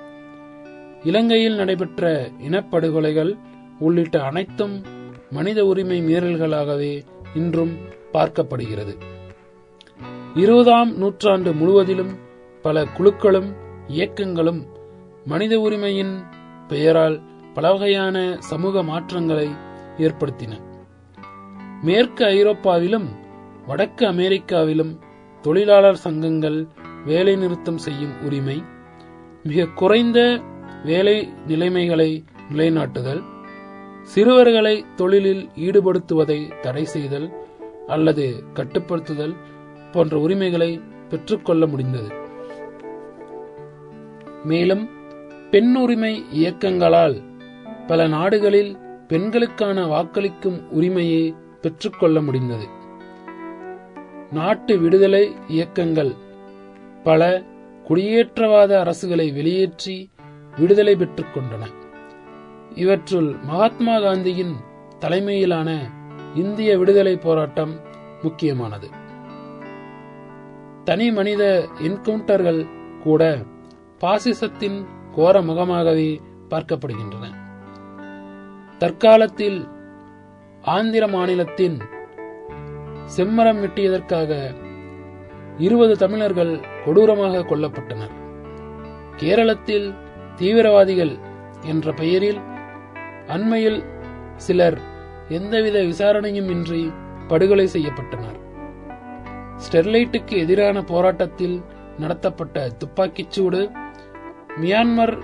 இலங்கையில் 1.04 1.54
நடைபெற்ற 1.54 2.30
இனப்படுகொலைகள் 2.48 3.38
உள்ளிட்ட 3.78 4.22
அனைத்தும் 4.22 4.82
மனித 5.30 5.64
உரிமை 5.64 6.00
மீறல்களாகவே 6.00 7.04
இன்றும் 7.34 7.76
பார்க்கப்படுகிறது. 8.12 8.96
இருபதாம் 10.34 10.96
நூற்றாண்டு 10.96 11.52
முழுவதிலும் 11.52 12.18
பல 12.62 12.84
குழுக்களும் 12.84 13.54
இயக்கங்களும் 13.88 14.66
மனித 15.24 15.60
உரிமையின் 15.60 16.22
பெயரால் 16.68 17.20
பல 17.54 17.72
வகையான 17.72 18.36
சமூக 18.38 18.82
மாற்றங்களை 18.82 19.48
ஏற்படுத்தின. 19.98 20.52
மேற்கு 21.82 22.24
ஐரோப்பாவிலும் 22.24 23.08
வடக்கு 23.70 24.04
அமெரிக்காவிலும் 24.06 24.92
தொழிலாளர் 25.42 25.98
சங்கங்கள் 26.04 26.56
வேலை 27.04 27.36
நிறுத்தம் 27.36 27.78
செய்யும் 27.78 28.14
உரிமை 28.24 28.56
மிக 29.42 29.66
குறைந்த 29.80 30.18
வேலை 30.84 31.14
நிலைமைகளை 31.46 32.08
நிலைநாட்டுதல் 32.50 33.20
சிறுவர்களை 34.02 34.74
தொழிலில் 34.96 35.42
ஈடுபடுத்துவதை 35.66 36.38
தடை 36.60 36.84
செய்தல் 36.84 37.28
அல்லது 37.86 38.26
கட்டுப்படுத்துதல் 38.54 39.34
போன்ற 39.92 40.18
உரிமைகளை 40.18 40.70
பெற்றுக்கொள்ள 41.08 41.66
முடிந்தது. 41.66 42.10
மேலும் 44.44 44.84
பெண் 45.50 45.72
உரிமை 45.76 46.12
இயக்கங்களால் 46.32 47.16
பல 47.86 48.08
நாடுகளில் 48.08 48.72
பெண்களுக்கான 49.08 49.86
வாக்களிக்கும் 49.86 50.60
உரிமையை 50.70 51.24
பெற்றுக்கொள்ள 51.60 52.20
முடிந்தது. 52.20 52.66
நாட்டு 54.32 54.78
விடுதலை 54.78 55.36
இயக்கங்கள். 55.48 56.14
பல 57.04 57.42
குடியேற்றவாத 57.88 58.72
அரசுகளை 58.80 59.32
வெளியேற்றி 59.32 60.10
விடுதலை 60.58 60.96
பெற்றுக் 60.96 61.26
கொண்டன. 61.34 61.66
இவற்றுள் 62.74 63.36
மகாத்மா 63.42 63.98
காந்தியின் 63.98 64.54
தலைமையிலான 64.98 65.90
இந்திய 66.34 66.78
விடுதலை 66.78 67.16
போராட்டம் 67.16 67.80
முக்கியமானது. 68.22 68.88
தனி 70.84 71.12
மனித 71.12 71.68
என்கவுண்டர்கள் 71.82 72.68
கூட 73.02 73.42
பாசிசத்தின் 74.00 74.86
கோர 75.12 75.42
முகமாகவே 75.42 76.20
பார்க்கப்படுகின்றன. 76.50 77.26
தற்காலத்தில் 78.78 79.68
ஆந்திர 80.62 81.08
மாநிலத்தின் 81.08 81.78
செம்மரம் 83.16 83.60
வெட்டியதற்காக 83.62 84.54
இருபது 85.58 85.96
தமிழர்கள் 85.96 86.60
கொடூரமாக 86.84 87.44
கொல்லப்பட்டனர். 87.50 88.12
கேரளத்தில் 89.16 89.94
தீவிரவாதிகள் 90.36 91.18
என்ற 91.62 91.92
பெயரில் 91.92 92.40
அண்மையில் 93.26 93.84
சிலர் 94.36 94.78
எந்தவித 95.28 95.78
விசாரணையும் 95.82 96.48
இன்றி 96.48 96.92
படுகொலை 97.28 97.68
செய்யப்பட்டனர். 97.72 98.38
ஸ்டெர்லைட்டுக்கு 99.56 100.34
எதிரான 100.38 100.82
போராட்டத்தில் 100.82 101.62
நடத்தப்பட்ட 101.98 102.68
துப்பாக்கிச்சூடு 102.78 103.70
மியான்மர் 104.60 105.18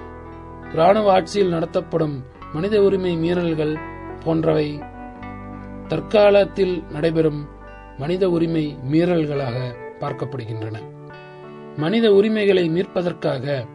ராணுவ 0.75 1.12
ஆட்சியில் 1.12 1.49
நடத்தப்படும் 1.49 2.16
மனித 2.53 2.83
உரிமை 2.83 3.12
மீறல்கள் 3.16 3.75
போன்றவை 4.25 4.68
தற்காலத்தில் 5.88 6.85
நடைபெறும் 6.92 7.40
மனித 7.99 8.31
உரிமை 8.31 8.77
மீறல்களாக 8.93 9.59
பார்க்கப்படுகின்றன. 10.01 10.77
மனித 11.77 12.13
உரிமைகளை 12.13 12.71
மீட்பதற்காக 12.71 13.67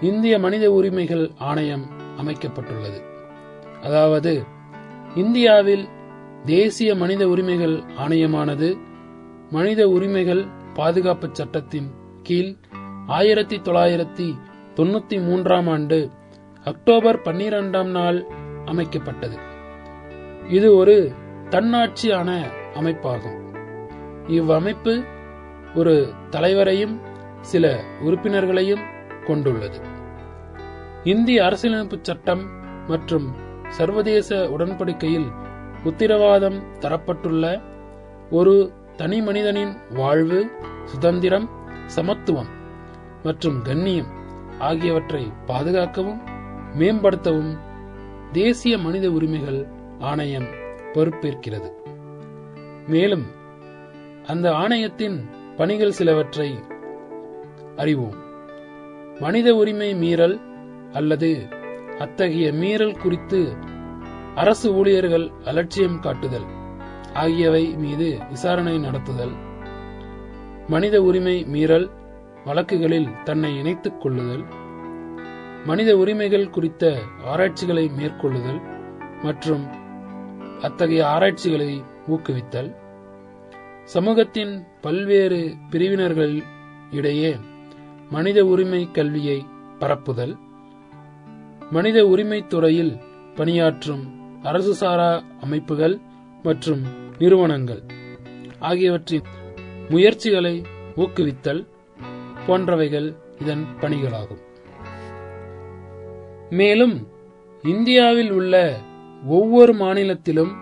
இந்திய 0.00 0.38
மனித 0.38 0.72
உரிமைகள் 0.72 1.30
ஆணையம் 1.38 1.84
அமைக்கப்பட்டுள்ளது. 2.20 3.00
அதாவது 3.82 4.44
இந்தியாவில் 5.14 5.88
தேசிய 6.44 6.94
மனித 6.94 7.28
உரிமைகள் 7.28 7.82
ஆணையமானது 7.98 8.78
மனித 9.50 9.88
உரிமைகள் 9.88 10.46
பாதுகாப்பு 10.74 11.28
சட்டத்தின் 11.32 11.90
கீழ் 12.22 12.54
ஆயிரத்தி 13.06 13.56
தொள்ளாயிரத்தி 13.56 14.26
தொண்ணூத்தி 14.74 15.22
மூன்றாம் 15.22 15.68
ஆண்டு 15.68 16.10
அக்டோபர் 16.64 17.20
பன்னிரெண்டாம் 17.24 17.90
நாள் 17.90 18.24
அமைக்கப்பட்டது. 18.64 19.38
இது 20.48 20.74
ஒரு 20.74 21.12
தன்னாட்சியான 21.48 22.58
அமைப்பாகும். 22.74 23.38
இவ்வமைப்பு 24.26 25.04
ஒரு 25.74 26.12
தலைவரையும் 26.30 27.00
சில 27.40 27.80
உறுப்பினர்களையும் 28.04 28.84
கொண்டுள்ளது. 29.26 29.80
இந்திய 31.04 31.44
அரசியலமைப்பு 31.44 31.98
சட்டம் 32.02 32.42
மற்றும் 32.86 33.34
சர்வதேச 33.68 34.36
உடன்படிக்கையில் 34.36 35.28
உத்தரவாதம் 35.84 36.62
தரப்பட்டுள்ள 36.80 37.62
ஒரு 38.30 38.72
தனி 38.96 39.20
மனிதனின் 39.20 39.76
வாழ்வு 39.90 40.50
சுதந்திரம் 40.84 41.50
சமத்துவம் 41.86 42.50
மற்றும் 43.22 43.62
கண்ணியம் 43.62 44.10
ஆகியவற்றை 44.58 45.32
பாதுகாக்கவும் 45.46 46.20
மேம்படுத்தவும் 46.78 47.58
தேசிய 48.32 48.78
மனித 48.78 49.10
உரிமைகள் 49.10 49.66
ஆணையம் 49.98 50.48
பொறுப்பேற்கிறது. 50.92 51.68
மேலும் 52.92 53.26
அந்த 54.26 54.46
ஆணையத்தின் 54.54 55.16
பணிகள் 55.56 55.96
சிலவற்றை 55.98 56.48
அறிவோம். 57.76 58.18
மனித 59.20 59.48
உரிமை 59.54 59.94
மீறல் 59.94 60.36
அல்லது 60.92 61.30
அத்தகைய 61.98 62.52
மீறல் 62.52 62.98
குறித்து 62.98 63.40
அரசு 64.34 64.68
ஊழியர்கள் 64.74 65.26
அலட்சியம் 65.44 65.98
காட்டுதல் 66.00 66.46
ஆகியவை 67.14 67.64
மீது 67.76 68.08
விசாரணை 68.28 68.74
நடத்துதல் 68.78 69.34
மனித 70.68 70.96
உரிமை 71.02 71.36
மீறல் 71.44 71.88
வழக்குகளில் 72.44 73.08
தன்னை 73.24 73.50
இணைத்துக் 73.58 74.00
கொள்ளுதல் 74.00 74.44
மனித 75.64 75.90
உரிமைகள் 75.96 76.50
குறித்த 76.50 76.92
ஆராய்ச்சிகளை 77.24 77.84
மேற்கொள்ளுதல் 77.98 78.60
மற்றும் 79.22 79.64
அத்தகைய 80.60 81.02
ஆராய்ச்சிகளை 81.08 81.70
ஊக்குவித்தல். 82.08 82.70
சமூகத்தின் 83.92 84.52
பல்வேறு 84.80 85.38
பிரிவினர்கள் 85.70 86.34
இடையே 86.90 87.30
மனித 88.10 88.44
உரிமை 88.44 88.90
கல்வியை 88.90 89.38
பரப்புதல் 89.78 90.34
மனித 91.70 92.06
உரிமை 92.06 92.46
துறையில் 92.46 92.92
பணியாற்றும் 93.34 94.02
அரசு 94.42 94.74
சாரா 94.74 95.22
அமைப்புகள் 95.40 95.96
மற்றும் 96.42 96.82
நிறுவனங்கள் 97.18 97.82
ஆகியவற்றின் 98.58 99.26
முயற்சிகளை 99.88 100.54
ஊக்குவித்தல் 100.96 101.62
போன்றவைகள் 102.46 103.08
இதன் 103.40 103.64
பணிகளாகும். 103.80 104.42
மேலும் 106.50 106.96
இந்தியாவில் 107.62 108.30
உள்ள 108.30 108.54
ஒவ்வொரு 109.26 109.74
மாநிலத்திலும் 109.74 110.52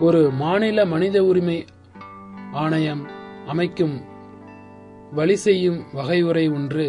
ஒரு 0.00 0.30
மாநில 0.30 0.84
மனித 0.84 1.24
உரிமை 1.24 1.64
ஆணையம் 2.60 3.02
அமைக்கும் 3.46 3.96
வழி 5.12 5.36
செய்யும் 5.44 5.78
வகையுறை 5.94 6.44
ஒன்று. 6.52 6.86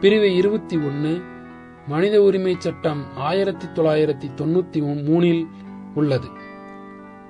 பிரிவு 0.00 0.28
இருபத்தி 0.34 0.76
ஒன்று 0.76 1.12
மனித 1.86 2.22
உரிமை 2.22 2.54
சட்டம் 2.58 3.02
ஆயிரத்தி 3.16 3.66
தொள்ளாயிரத்தி 3.66 4.28
தொண்ணூத்தி 4.36 4.80
மூணில் 5.08 5.44
உள்ளது. 5.94 6.28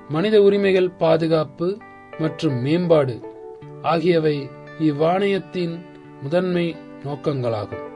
மனித 0.08 0.42
உரிமைகள் 0.42 0.90
பாதுகாப்பு 1.02 1.68
மற்றும் 2.18 2.56
மேம்பாடு 2.60 3.14
ஆகியவை 3.82 4.36
இவ்வாணையத்தின் 4.80 5.74
முதன்மை 6.22 6.66
நோக்கங்களாகும். 7.04 7.86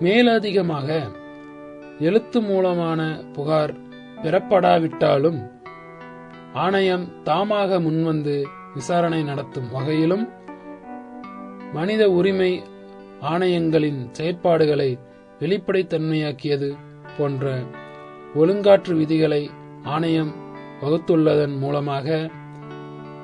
மேலதிகமாக 0.00 0.88
எழுத்து 1.98 2.40
மூலமான 2.40 3.00
புகார் 3.32 3.74
பெறப்படாவிட்டாலும் 4.22 5.40
ஆணையம் 6.52 7.08
தாமாக 7.24 7.80
முன்வந்து 7.80 8.44
விசாரணை 8.74 9.22
நடத்தும் 9.22 9.68
வகையிலும் 9.70 10.28
மனித 11.72 12.10
உரிமை 12.10 12.62
ஆணையங்களின் 13.20 14.10
செயற்பாடுகளை 14.12 14.98
வெளிப்படைத்தன்மையாக்கியது 15.38 16.76
போன்ற 17.18 17.54
ஒழுங்காற்று 18.34 18.94
விதிகளை 18.96 19.50
ஆணையம் 19.82 20.34
வகுத்துள்ளதன் 20.80 21.58
மூலமாக 21.58 22.30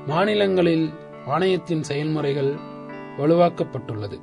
மாநிலங்களில் 0.06 0.90
ஆணையத்தின் 1.26 1.82
செயல்முறைகள் 1.82 2.52
வலுவாக்கப்பட்டுள்ளது. 3.18 4.20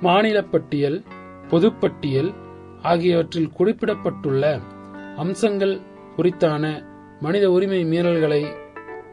மாநில 0.00 0.42
பட்டியல் 0.42 1.04
பொதுப்பட்டியல் 1.50 2.34
ஆகியவற்றில் 2.82 3.52
குறிப்பிடப்பட்டுள்ள 3.52 4.60
அம்சங்கள் 5.16 5.80
குறித்தான 6.16 6.64
மனித 7.20 7.50
உரிமை 7.50 7.84
மீறல்களை 7.84 8.42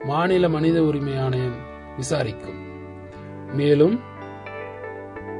மாநில 0.06 0.50
மனித 0.50 0.84
உரிமை 0.84 1.18
ஆணையம் 1.18 1.58
விசாரிக்கும். 1.98 2.60
மேலும் 3.54 4.00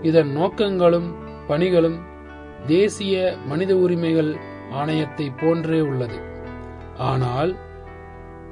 இதன் 0.02 0.32
நோக்கங்களும் 0.38 1.10
பணிகளும் 1.48 1.98
தேசிய 2.66 3.38
மனித 3.46 3.76
உரிமைகள் 3.76 4.32
ஆணையத்தை 4.72 5.26
போன்றே 5.42 5.80
உள்ளது. 5.82 6.20
ஆனால் 6.98 7.56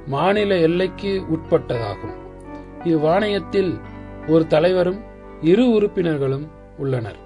மாநில 0.08 0.58
எல்லைக்கு 0.58 1.24
உட்பட்டதாகும். 1.32 2.16
இவ்வாணையத்தில் 2.84 3.82
ஒரு 4.28 4.48
தலைவரும் 4.48 5.00
இரு 5.42 5.70
உறுப்பினர்களும் 5.70 6.48
உள்ளனர். 6.78 7.20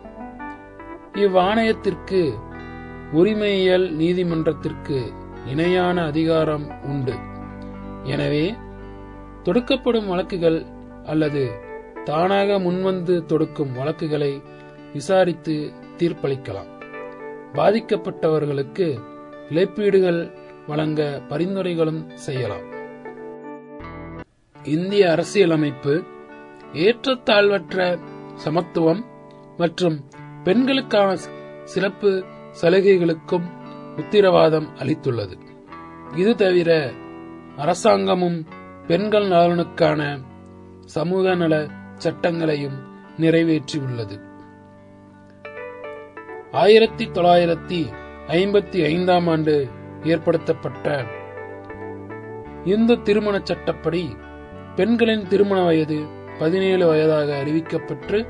இவ்வாணையத்திற்கு 1.14 2.22
உரிமையியல் 3.12 3.96
நீதிமன்றத்திற்கு 3.96 5.00
இணையான 5.46 6.06
அதிகாரம் 6.06 6.82
உண்டு. 6.82 7.16
எனவே 8.04 8.56
தொடுக்கப்படும் 9.44 10.08
வழக்குகள் 10.08 10.66
அல்லது 11.06 11.44
தானாக 12.04 12.60
முன்வந்து 12.60 13.26
தொடுக்கும் 13.26 13.74
வழக்குகளை 13.74 14.42
விசாரித்து 14.94 15.72
தீர்ப்பளிக்கலாம். 15.98 16.70
பாதிக்கப்பட்டவர்களுக்கு 17.54 18.88
இழப்பீடுகள் 19.50 20.22
வழங்க 20.68 21.22
பரிந்துரைகளும் 21.28 22.02
செய்யலாம். 22.16 22.66
இந்திய 24.64 25.12
அரசியலமைப்பு 25.12 26.04
ஏற்றத்தாழ்வற்ற 26.74 28.00
சமத்துவம் 28.36 29.06
மற்றும் 29.58 29.98
பெண்களுக்கான 30.44 31.10
சிறப்பு 31.64 32.24
சலுகைகளுக்கும் 32.62 33.46
உத்திரவாதம் 33.98 34.68
அளித்துள்ளது. 34.76 35.38
இது 36.16 36.36
தவிர 36.36 36.92
அரசாங்கமும் 37.58 38.46
பெண்கள் 38.88 39.28
நலனுக்கான 39.28 40.20
சமூக 40.86 41.36
நல 41.36 41.68
சட்டங்களையும் 41.98 42.78
நிறைவேற்றியுள்ளது. 43.18 44.18
ஆயிரத்தி 46.52 47.06
தொள்ளாயிரத்தி 47.06 47.80
ஐம்பத்தி 48.28 48.84
ஐந்தாம் 48.86 49.28
ஆண்டு 49.28 49.68
ஏற்படுத்தப்பட்ட 50.04 51.06
இந்து 52.64 53.02
திருமண 53.02 53.40
சட்டப்படி 53.44 54.16
பெண்களின் 54.76 55.28
திருமண 55.28 55.64
வயது 55.64 56.06
பதினேழு 56.40 56.88
வயதாக 56.88 57.44
அறிவிக்கப்பட்டு 57.46 58.28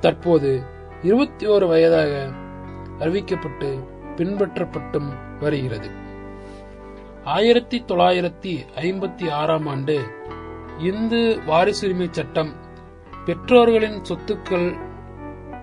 தற்போது 0.00 0.62
இருபத்தி 1.02 1.46
ஓரு 1.46 1.66
வயதாக 1.66 2.32
அறிவிக்கப்பட்டு 2.98 3.94
பின்பற்றப்பட்டும் 4.16 5.40
வருகிறது. 5.40 5.90
ஆயிரத்தி 7.24 7.84
தொள்ளாயிரத்தி 7.88 8.58
ஐம்பத்தி 8.74 9.30
ஆறாம் 9.30 9.66
ஆண்டு 9.66 10.00
இந்து 10.78 11.38
வாரிசுரிமை 11.46 12.08
சட்டம் 12.10 12.52
பெற்றோர்களின் 13.24 14.02
சொத்துக்கள் 14.02 14.76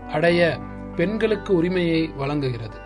அடைய 0.09 0.57
பெண்களுக்கு 0.95 1.55
உரிமையை 1.55 2.07
வழங்குகிறது. 2.07 2.77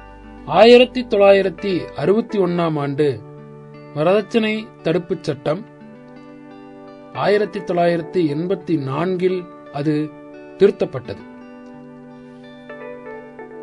ஆயிரத்தி 0.45 1.05
தொள்ளாயிரத்தி 1.05 1.93
அறுபத்தி 1.95 2.39
ஒன்னாம் 2.39 2.79
ஆண்டு 2.79 3.21
வரதட்சணை 3.95 4.67
தடுப்புச் 4.81 5.23
சட்டம். 5.23 5.65
ஆயிரத்தி 7.13 7.59
தொள்ளாயிரத்தி 7.59 8.33
எண்பத்தி 8.33 8.83
நான்கில் 8.83 9.45
அது 9.73 10.09
திருத்தப்பட்டது. 10.57 11.36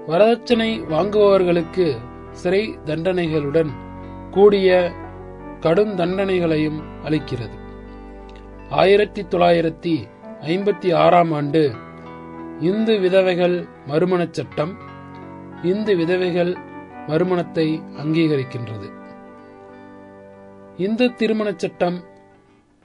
வரதட்சணை 0.07 0.81
வாங்குபவர்களுக்கு 0.81 1.97
சிறை 2.31 2.79
தண்டனைகளுடன் 2.85 3.71
கூடிய 4.31 4.93
கடும் 5.61 5.97
தண்டனைகளையும் 5.97 6.81
அளிக்கிறது. 7.05 7.57
ஆயிரத்தி 8.71 9.23
தொள்ளாயிரத்தி 9.23 9.95
ஐம்பத்தி 10.41 10.95
ஆறாம் 10.95 11.33
ஆண்டு 11.33 11.73
இந்து 12.61 12.99
விதவைகள் 12.99 13.67
மறுமணச் 13.87 14.33
சட்டம் 14.33 14.77
இந்து 15.63 15.97
விதவைகள் 15.97 16.57
மறுமணத்தை 17.07 17.83
அங்கீகரிக்கின்றது. 18.03 18.91
இந்து 20.77 21.15
திருமணச் 21.15 21.59
சட்டம் 21.59 22.05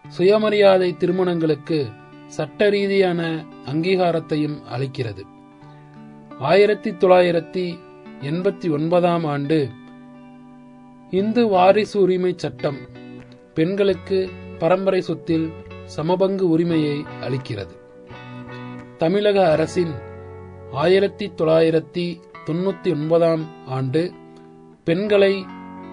சுயமரியாதை 0.07 0.97
திருமணங்களுக்கு 0.97 1.89
சட்ட 2.27 2.69
ரீதியான 2.69 3.45
அங்கீகாரத்தையும் 3.73 4.57
அளிக்கிறது. 4.77 5.23
ஆயிரத்தி 6.39 6.91
தொள்ளாயிரத்தி 6.91 7.79
எண்பத்தி 8.21 8.71
ஒன்பதாம் 8.71 9.25
ஆண்டு 9.25 9.69
இந்து 11.09 11.47
வாரிசு 11.47 12.01
உரிமை 12.01 12.33
சட்டம் 12.35 12.77
பெண்களுக்கு 13.53 14.29
பரம்பரை 14.57 15.01
சொத்தில் 15.01 15.51
சமபங்கு 15.95 16.41
உரிமையை 16.41 17.05
அளிக்கிறது. 17.21 17.75
தமிழக 18.97 19.51
அரசின் 19.51 19.93
ஆயிரத்தி 20.71 21.31
தொள்ளாயிரத்தி 21.35 22.21
தொண்ணூத்தி 22.45 22.91
ஒன்பதாம் 22.91 23.43
ஆண்டு 23.67 24.13
பெண்களை 24.83 25.45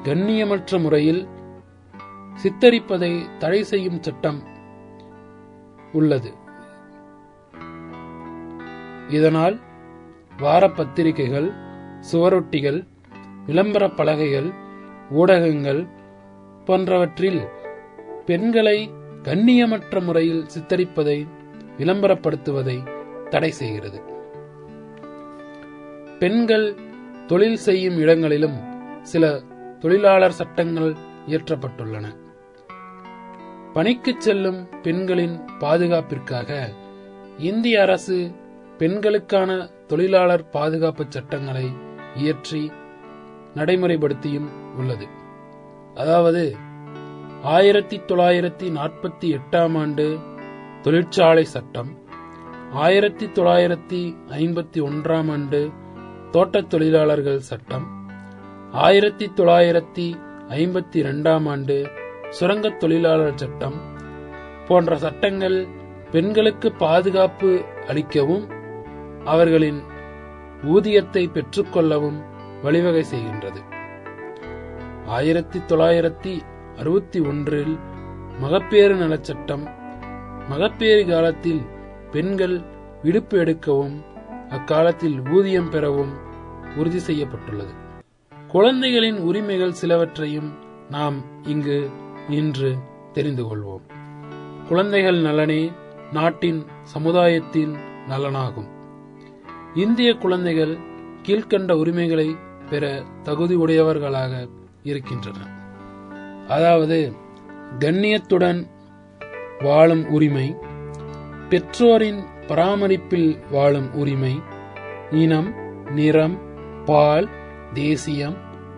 கண்ணியமற்ற 0.02 0.80
முறையில் 0.80 1.28
சித்தரிப்பதை 2.42 3.38
தடை 3.38 3.62
செய்யும் 3.62 4.02
சட்டம் 4.02 4.42
உள்ளது. 5.92 6.32
இதனால் 9.08 9.64
வார 10.38 10.70
பத்திரிகைகள் 10.70 11.52
சுவரொட்டிகள் 12.12 12.86
விளம்பர 13.46 13.88
பலகைகள் 13.88 14.52
ஊடகங்கள் 15.10 15.86
போன்றவற்றில் 16.64 17.40
பெண்களை 18.26 18.90
கண்ணியமற்ற 19.22 20.02
முறையில் 20.02 20.46
சித்தரிப்பதை 20.54 21.28
விளம்பரப்படுத்துவதை 21.78 22.76
தடை 23.28 23.50
செய்கிறது. 23.50 24.02
பெண்கள் 26.18 26.74
தொழில் 27.26 27.56
செய்யும் 27.56 27.98
இடங்களிலும் 27.98 28.58
சில 29.02 29.40
தொழிலாளர் 29.78 30.32
சட்டங்கள் 30.32 30.96
இயற்றப்பட்டுள்ளன. 31.26 32.06
பணிக்கு 33.72 34.14
செல்லும் 34.18 34.68
பெண்களின் 34.82 35.40
பாதுகாப்பிற்காக 35.58 36.68
இந்திய 37.38 37.82
அரசு 37.82 38.30
பெண்களுக்கான 38.78 39.68
தொழிலாளர் 39.90 40.48
பாதுகாப்பு 40.48 41.04
சட்டங்களை 41.08 41.66
இயற்றி 42.14 42.62
நடைமுறைப்படுத்தியும் 43.54 44.48
உள்ளது. 44.76 45.06
அதாவது 45.94 46.42
ஆயிரத்தி 47.44 47.96
தொள்ளாயிரத்தி 48.06 48.66
நாற்பத்தி 48.70 49.26
எட்டாம் 49.38 49.76
ஆண்டு 49.78 50.06
தொழிற்சாலை 50.82 51.44
சட்டம் 51.44 51.90
ஆயிரத்தி 52.74 53.26
தொள்ளாயிரத்தி 53.28 54.00
ஐம்பத்தி 54.38 54.80
ஒன்றாம் 54.82 55.30
ஆண்டு 55.30 55.60
தோட்டத் 56.30 56.70
தொழிலாளர்கள் 56.70 57.40
சட்டம் 57.40 57.86
ஆயிரத்தி 58.78 59.26
தொள்ளாயிரத்தி 59.34 60.06
ஐம்பத்தி 60.56 60.96
இரண்டாம் 60.96 61.46
ஆண்டு 61.46 61.76
சுரங்கத் 62.30 62.80
தொழிலாளர் 62.80 63.34
சட்டம் 63.34 63.76
போன்ற 64.68 64.96
சட்டங்கள் 64.96 65.58
பெண்களுக்கு 66.10 66.72
பாதுகாப்பு 66.78 67.50
அளிக்கவும் 67.86 68.44
அவர்களின் 69.26 69.82
ஊதியத்தை 70.62 71.24
பெற்றுக்கொள்ளவும் 71.28 72.18
வழிவகை 72.62 73.04
செய்கின்றது. 73.14 73.60
ஆயிரத்தி 75.06 75.58
தொள்ளாயிரத்தி 75.58 76.40
அறுபத்தி 76.78 77.20
ஒன்றில் 77.20 77.78
மகப்பேறு 78.40 78.94
நலச்சட்டம் 78.94 79.64
மகப்பேறு 80.48 81.06
காலத்தில் 81.06 81.62
பெண்கள் 82.10 82.60
விடுப்பு 83.02 83.38
எடுக்கவும் 83.38 83.96
அக்காலத்தில் 84.48 85.22
ஊதியம் 85.28 85.70
பெறவும் 85.70 86.12
உறுதி 86.76 86.98
செய்யப்பட்டுள்ளது. 86.98 87.74
குழந்தைகளின் 88.48 89.18
உரிமைகள் 89.18 89.78
சிலவற்றையும் 89.82 90.50
நாம் 90.90 91.16
இங்கு 91.42 91.90
இன்று 92.28 92.76
தெரிந்து 93.12 93.44
கொள்வோம். 93.44 93.84
குழந்தைகள் 94.68 95.20
நலனே 95.20 95.72
நாட்டின் 96.12 96.66
சமுதாயத்தின் 96.82 97.76
நலனாகும். 98.08 98.74
இந்திய 99.76 100.14
குழந்தைகள் 100.14 100.74
கீழ்கண்ட 101.22 101.72
உரிமைகளை 101.72 102.26
பெற 102.70 102.84
தகுதி 103.22 103.54
உடையவர்களாக 103.54 104.32
இருக்கின்றனர். 104.82 105.52
அதாவது 106.46 106.98
கண்ணியத்துடன் 107.78 108.60
வாழும் 109.58 110.04
உரிமை 110.08 110.56
பெற்றோரின் 111.48 112.20
பராமரிப்பில் 112.46 113.30
வாழும் 113.50 113.88
உரிமை 113.94 114.34
இனம் 115.10 115.50
நிறம் 115.94 116.36
பால் 116.84 117.28
தேசியம் 117.72 118.36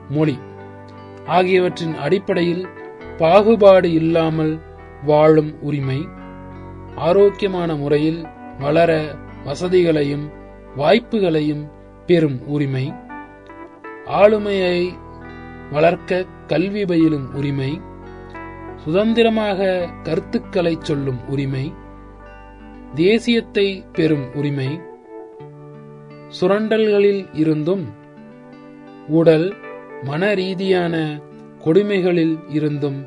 மொழி 0.08 0.36
ஆகியவற்றின் 1.26 1.94
அடிப்படையில் 1.94 2.64
பாகுபாடு 3.18 3.92
இல்லாமல் 3.92 4.54
வாழும் 5.04 5.52
உரிமை 5.60 6.00
ஆரோக்கியமான 6.94 7.76
முறையில் 7.76 8.20
வளர 8.58 8.90
வசதிகளையும் 9.44 10.26
வாய்ப்புகளையும் 10.78 11.70
பெறும் 12.06 12.46
உரிமை. 12.46 12.92
ஆளுமையை 14.06 14.88
வளர்க்க 15.70 16.24
கல்வி 16.46 16.84
பயிலும் 16.84 17.34
உரிமை. 17.34 17.80
சுதந்திரமாக 18.76 19.88
கருத்துக்களை 20.02 20.76
சொல்லும் 20.80 21.28
உரிமை. 21.28 21.72
தேசியத்தை 22.94 23.84
பெறும் 23.92 24.34
உரிமை. 24.34 24.80
சுரண்டல்களில் 26.40 27.26
இருந்தும் 27.32 27.84
உடல் 29.08 29.54
மன 30.02 30.34
ரீதியான 30.34 31.20
கொடுமைகளில் 31.64 32.38
இருந்தும் 32.48 33.04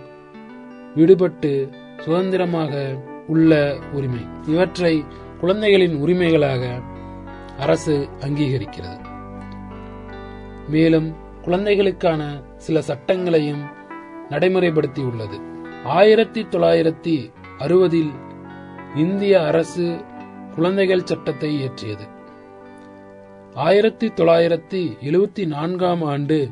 விடுபட்டு 0.95 1.73
சுதந்திரமாக 1.99 3.01
உள்ள 3.27 3.77
உரிமை. 3.93 4.25
இவற்றை 4.47 5.05
குழந்தைகளின் 5.39 5.95
உரிமைகளாக 5.95 6.89
அரசு 7.57 8.09
அங்கீகரிக்கிறது. 8.19 8.99
மேலும் 10.67 11.15
குழந்தைகளுக்கான 11.41 12.41
சில 12.55 12.79
சட்டங்களையும் 12.79 13.63
நடைமுறைப்படுத்தியுள்ளது. 14.29 15.41
ஆயிரத்தி 15.83 16.43
தொள்ளாயிரத்தி 16.43 17.31
அறுபதில் 17.59 18.11
இந்திய 18.95 19.45
அரசு 19.45 20.01
குழந்தைகள் 20.55 21.05
சட்டத்தை 21.05 21.63
இயற்றியது. 21.63 22.07
ஆயிரத்தி 23.53 24.07
தொள்ளாயிரத்தி 24.07 24.97
எழுபத்தி 25.01 25.47
நான்காம் 25.47 26.01
ஆண்டு 26.01 26.49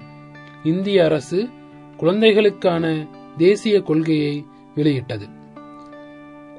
இந்திய 0.63 1.05
அரசு 1.05 1.49
குழந்தைகளுக்கான 1.97 3.07
தேசிய 3.37 3.81
கொள்கையை 3.81 4.45
வெளியிட்டது. 4.75 5.25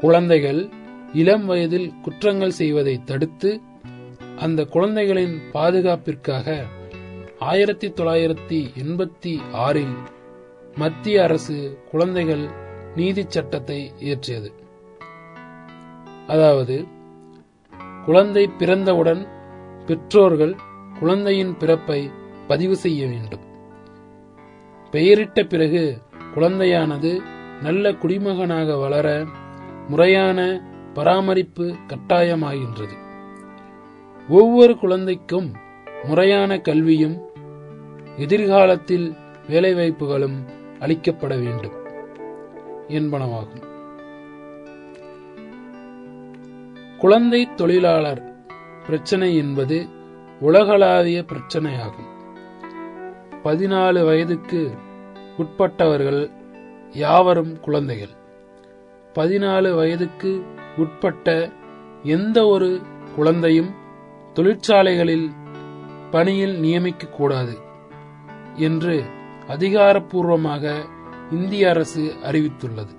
குழந்தைகள் 0.01 0.69
இளம் 1.13 1.47
வயதில் 1.47 1.93
குற்றங்கள் 2.03 2.51
செய்வதை 2.51 3.01
தடுத்து 3.05 3.61
அந்த 4.41 4.65
குழந்தைகளின் 4.65 5.43
பாதுகாப்பிற்காக 5.53 6.65
ஆயிரத்தி 7.39 7.89
தொள்ளாயிரத்தி 7.89 8.59
எண்பத்தி 8.83 9.41
ஆறில் 9.53 9.97
மத்திய 10.75 11.23
அரசு 11.23 11.79
குழந்தைகள் 11.91 12.45
நீதி 12.97 13.25
சட்டத்தை 13.29 13.93
இயற்றியது. 13.99 14.51
அதாவது 16.27 16.87
குழந்தை 18.05 18.51
பிறந்தவுடன் 18.59 19.29
பெற்றோர்கள் 19.87 20.55
குழந்தையின் 20.99 21.57
பிறப்பை 21.57 22.11
பதிவு 22.47 22.77
செய்ய 22.77 23.07
வேண்டும். 23.07 23.45
பெயரிட்ட 24.91 25.43
பிறகு 25.43 25.99
குழந்தையானது 26.35 27.21
நல்ல 27.63 27.93
குடிமகனாக 27.93 28.77
வளர 28.77 29.25
முறையான 29.89 30.41
பராமரிப்பு 30.95 31.75
கட்டாயமாகின்றது. 31.89 32.97
ஒவ்வொரு 34.31 34.79
குழந்தைக்கும் 34.79 35.53
முறையான 36.03 36.59
கல்வியும் 36.59 37.19
எதிர்காலத்தில் 38.17 39.15
வேலைவாய்ப்புகளும் 39.49 40.37
அளிக்கப்பட 40.79 41.39
வேண்டும் 41.39 41.73
என்பனவாகும். 42.89 43.65
குழந்தை 46.99 47.55
தொழிலாளர் 47.55 48.37
பிரச்சனை 48.87 49.37
என்பது 49.37 49.89
உலகளாவிய 50.41 51.25
பிரச்சனையாகும். 51.33 52.11
பதினாலு 53.45 54.05
வயதுக்கு 54.05 54.71
உட்பட்டவர்கள் 55.39 56.31
யாவரும் 56.93 57.61
குழந்தைகள். 57.61 58.15
பதினாலு 59.15 59.75
வயதுக்கு 59.75 60.45
உட்பட்ட 60.77 61.51
எந்த 62.03 62.47
ஒரு 62.47 62.81
குழந்தையும் 63.17 63.80
தொழிற்சாலைகளில் 64.33 65.31
பணியில் 66.11 66.63
நியமிக்கக்கூடாது 66.63 67.59
என்று 68.55 69.05
அதிகாரப்பூர்வமாக 69.49 70.75
இந்திய 71.31 71.69
அரசு 71.69 72.15
அறிவித்துள்ளது. 72.23 72.99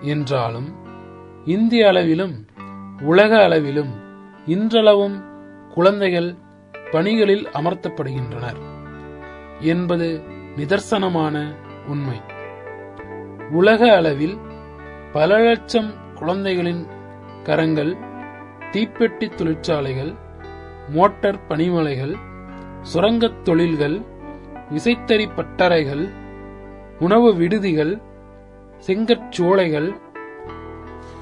என்றாலும் 0.00 0.68
இந்திய 1.44 1.88
அளவிலும் 1.88 2.46
உலக 3.00 3.44
அளவிலும் 3.44 3.92
இன்றளவும் 4.46 5.22
குழந்தைகள் 5.74 6.34
பணிகளில் 6.90 7.48
அமர்த்தப்படுகின்றனர் 7.52 8.60
என்பது 9.60 10.22
நிதர்சனமான 10.56 11.54
உண்மை. 11.86 12.20
உலக 13.50 13.96
அளவில் 13.96 14.38
பல 15.12 15.38
லட்சம் 15.38 15.94
குழந்தைகளின் 16.14 16.86
கரங்கள் 17.42 17.96
தீப்பெட்டி 18.72 19.34
தொழிற்சாலைகள் 19.34 20.28
மோட்டார் 20.90 21.46
பனிமலைகள் 21.48 22.14
சுரங்கத் 22.94 23.44
தொழில்கள் 23.44 24.00
விசைத்தறி 24.70 25.26
பட்டறைகள் 25.36 26.08
உணவு 27.00 27.34
விடுதிகள் 27.34 28.00
செங்கற்சோலைகள் 28.86 29.94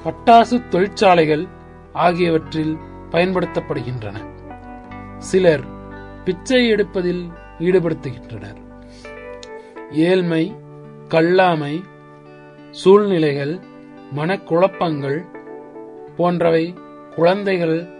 பட்டாசு 0.03 0.67
தொழிற்சாலைகள் 0.67 1.47
ஆகியவற்றில் 1.93 2.77
பயன்படுத்தப்படுகின்றன. 3.11 4.17
சிலர் 5.17 5.63
பிச்சை 6.23 6.67
எடுப்பதில் 6.67 7.29
ஈடுபடுத்துகின்றனர். 7.59 8.57
ஏழ்மை 9.91 10.55
கல்லாமை 11.07 11.83
சூழ்நிலைகள் 12.71 13.59
மனக்குழப்பங்கள் 14.15 15.25
போன்றவை 16.17 16.75
குழந்தைகள் 17.15 17.98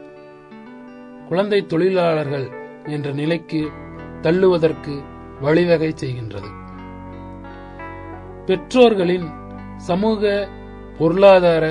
குழந்தை 1.30 1.60
தொழிலாளர்கள் 1.72 2.48
என்ற 2.96 3.08
நிலைக்கு 3.20 3.62
தள்ளுவதற்கு 4.26 4.94
வழிவகை 5.46 5.90
செய்கின்றது. 6.02 6.50
பெற்றோர்களின் 8.48 9.28
சமூக 9.90 10.32
பொருளாதார 11.00 11.66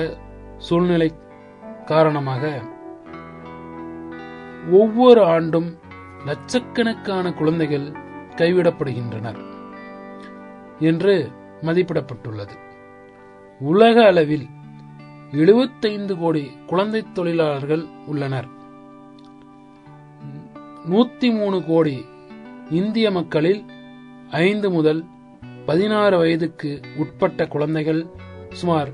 சூழ்நிலை 0.67 1.09
காரணமாக 1.91 2.43
ஒவ்வொரு 4.79 5.21
ஆண்டும் 5.35 5.69
லட்சக்கணக்கான 6.27 7.25
குழந்தைகள் 7.39 7.87
கைவிடப்படுகின்றனர் 8.39 9.39
என்று 10.89 11.15
மதிப்பிடப்பட்டுள்ளது. 11.67 12.55
உலக 13.61 13.97
அளவில் 14.11 14.47
75 15.41 16.17
கோடி 16.21 16.43
குழந்தை 16.71 17.01
தொழிலாளர்கள் 17.17 17.83
உள்ளனர். 18.11 18.49
நூத்தி 20.87 21.31
மூணு 21.31 21.65
கோடி 21.65 22.05
இந்திய 22.69 23.11
மக்களில் 23.11 23.65
ஐந்து 24.29 24.71
முதல் 24.71 25.05
பதினாறு 25.65 26.17
வயதுக்கு 26.17 26.81
உட்பட்ட 26.97 27.47
குழந்தைகள் 27.47 28.07
சுமார் 28.49 28.89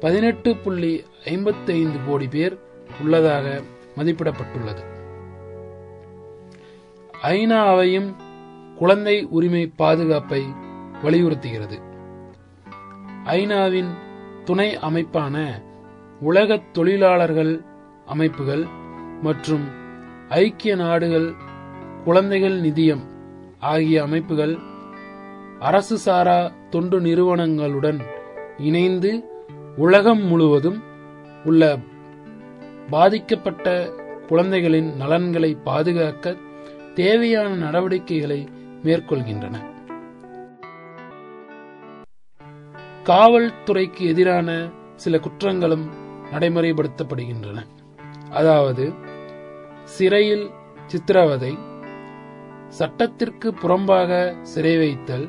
பதினெட்டு 0.00 0.56
புள்ளி 0.56 1.04
ஐம்பத்தி 1.24 1.68
ஐந்து 1.68 1.98
கோடி 2.06 2.26
பேர் 2.26 2.58
உள்ளதாக 3.00 3.62
மதிப்பிடப்பட்டுள்ளது. 3.96 4.82
ஐநா 7.22 7.66
அவையும் 7.66 8.16
குழந்தை 8.76 9.24
உரிமை 9.24 9.66
பாதுகாப்பை 9.66 10.44
வலியுறுத்துகிறது. 11.02 11.78
ஐநாவின் 13.24 13.90
துணை 14.44 14.76
அமைப்பான 14.76 15.62
உலக 16.20 16.56
தொழிலாளர்கள் 16.72 17.60
அமைப்புகள் 18.06 18.66
மற்றும் 19.22 19.82
ஐக்கிய 20.28 20.76
நாடுகள் 20.76 21.32
குழந்தைகள் 22.04 22.60
நிதியம் 22.60 23.00
ஆகிய 23.60 24.02
அமைப்புகள் 24.02 24.58
அரசு 25.60 25.98
சாரா 25.98 26.52
தொண்டு 26.70 27.00
நிறுவனங்களுடன் 27.00 28.00
இணைந்து 28.58 29.24
உலகம் 29.76 30.22
முழுவதும் 30.22 30.82
உள்ள 31.44 31.78
பாதிக்கப்பட்ட 32.90 33.92
குழந்தைகளின் 34.28 34.96
நலன்களை 34.96 35.56
பாதுகாக்க 35.64 36.36
தேவையான 36.94 37.54
நடவடிக்கைகளை 37.54 38.48
மேற்கொள்கின்றன. 38.82 39.56
காவல்துறைக்கு 43.04 44.00
எதிரான 44.00 44.68
சில 44.96 45.16
குற்றங்களும் 45.16 45.88
நடைமுறைப்படுத்தப்படுகின்றன. 46.32 47.62
அதாவது 48.30 49.03
சிறையில் 49.84 50.44
சித்திரவதை 50.86 51.52
சட்டத்திற்கு 52.68 53.48
புறம்பாக 53.52 54.12
சிறை 54.42 54.74
வைத்தல் 54.78 55.26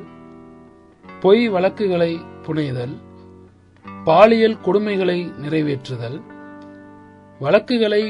பொய் 1.20 1.44
வழக்குகளை 1.48 2.12
புனைதல் 2.42 2.94
பாலியல் 4.06 4.58
கொடுமைகளை 4.64 5.18
நிறைவேற்றுதல் 5.38 6.18
வழக்குகளை 7.40 8.02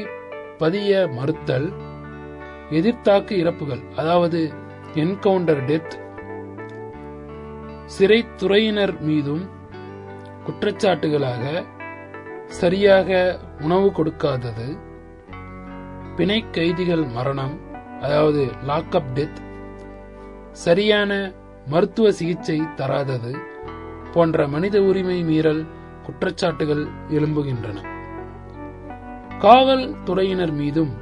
பதிய 0.57 0.91
மறுத்தல் 1.09 1.67
எதிர்த்தாக்கு 2.71 3.33
இறப்புகள் 3.37 3.83
அதாவது 3.95 4.41
என்கவுண்டர் 4.95 5.63
டெத் 5.65 5.95
சிறைத்துறையினர் 7.85 8.95
மீதும் 9.01 9.45
குற்றச்சாட்டுகளாக 10.45 11.43
சரியாக 12.47 13.09
உணவு 13.59 13.87
கொடுக்காதது 13.91 14.67
பிணை 16.17 16.45
கைதிகள் 16.51 17.05
மரணம் 17.05 17.61
அதாவது 17.99 18.45
லாக்அப் 18.67 19.11
டெத் 19.13 19.39
சரியான 20.51 21.33
மருத்துவ 21.65 22.11
சிகிச்சை 22.11 22.61
தராதது 22.75 23.35
போன்ற 24.13 24.47
மனித 24.47 24.81
உரிமை 24.81 25.23
மீறல் 25.23 25.65
குற்றச்சாட்டுகள் 26.05 26.87
எழும்புகின்றன. 27.07 27.77
காவல்துறையினர் 29.37 30.51
மீதும் 30.51 30.93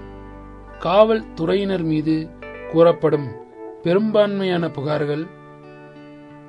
காவல்துறையினர் 0.80 1.84
மீது 1.84 2.30
கூறப்படும் 2.72 3.28
பெரும்பான்மையான 3.84 4.68
புகார்கள் 4.68 5.28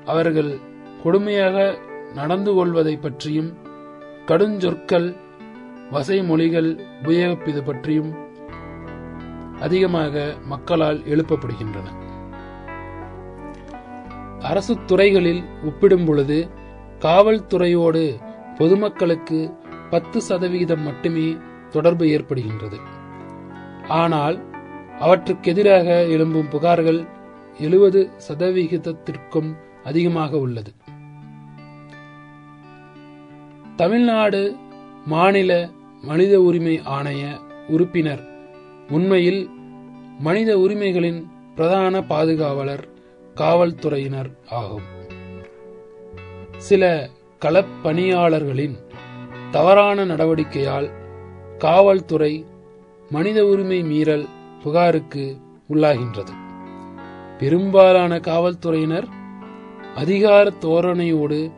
அவர்கள் 0.04 0.58
கொடுமையாக 1.04 1.76
நடந்து 2.14 2.54
கொள்வதை 2.54 2.96
பற்றியும் 2.96 3.56
கடுஞ்சொற்கள் 4.26 5.16
வசை 5.90 6.22
மொழிகள் 6.22 6.76
உபயோகிப்பது 7.02 7.64
பற்றியும் 7.64 8.25
அதிகமாக 9.60 10.34
மக்களால் 10.44 10.98
எழுப்பப்படுகின்றன. 10.98 11.86
அரசு 14.38 14.84
துறைகளில் 14.84 15.44
ஒப்பிடும் 15.64 16.04
பொழுது 16.04 16.48
காவல்துறையோடு 16.98 18.20
பொதுமக்களுக்கு 18.58 19.54
பத்து 19.90 20.20
சதவிகிதம் 20.20 20.82
மட்டுமே 20.82 21.36
தொடர்பு 21.70 22.04
ஏற்படுகின்றது. 22.04 22.80
ஆனால் 23.88 24.44
அவற்றுக்கு 24.98 25.50
எதிராக 25.50 26.04
எழும்பும் 26.08 26.50
புகார்கள் 26.52 27.08
எழுபது 27.58 28.10
சதவிகிதத்திற்கும் 28.28 29.56
அதிகமாக 29.84 30.38
உள்ளது. 30.38 30.74
தமிழ்நாடு 33.76 34.56
மாநில 35.04 35.68
மனித 36.02 36.40
உரிமை 36.40 36.80
ஆணைய 36.84 37.22
உறுப்பினர் 37.68 38.35
உண்மையில் 38.88 39.50
மனித 40.18 40.56
உரிமைகளின் 40.56 41.26
பிரதான 41.54 42.00
பாதுகாவலர் 42.00 42.88
காவல்துறையினர் 43.34 44.30
ஆகும். 44.50 44.94
சில 46.56 47.10
களப்பணியாளர்களின் 47.40 48.76
தவறான 49.50 50.04
நடவடிக்கையால் 50.04 50.90
காவல்துறை 51.58 52.46
மனித 53.10 53.46
உரிமை 53.46 53.82
மீறல் 53.82 54.26
புகாருக்கு 54.62 55.36
உள்ளாகின்றது. 55.68 56.34
பெரும்பாலான 57.38 58.18
காவல்துறையினர் 58.18 59.08
அதிகார 59.94 60.52
தோரணையோடு 60.60 61.52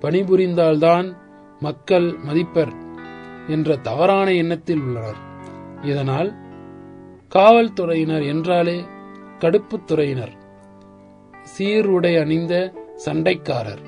பணிபுரிந்தால்தான் 0.00 1.16
மக்கள் 1.60 2.16
மதிப்பர் 2.22 2.72
என்ற 3.48 3.76
தவறான 3.76 4.32
எண்ணத்தில் 4.32 4.80
உள்ளனர். 4.80 5.26
இதனால் 5.82 6.34
காவல்துறையினர் 7.28 8.22
என்றாலே 8.22 8.84
கடுப்புத்துறையினர் 9.38 10.36
சீருடை 11.58 12.20
அணிந்த 12.20 12.72
சண்டைக்காரர். 13.04 13.78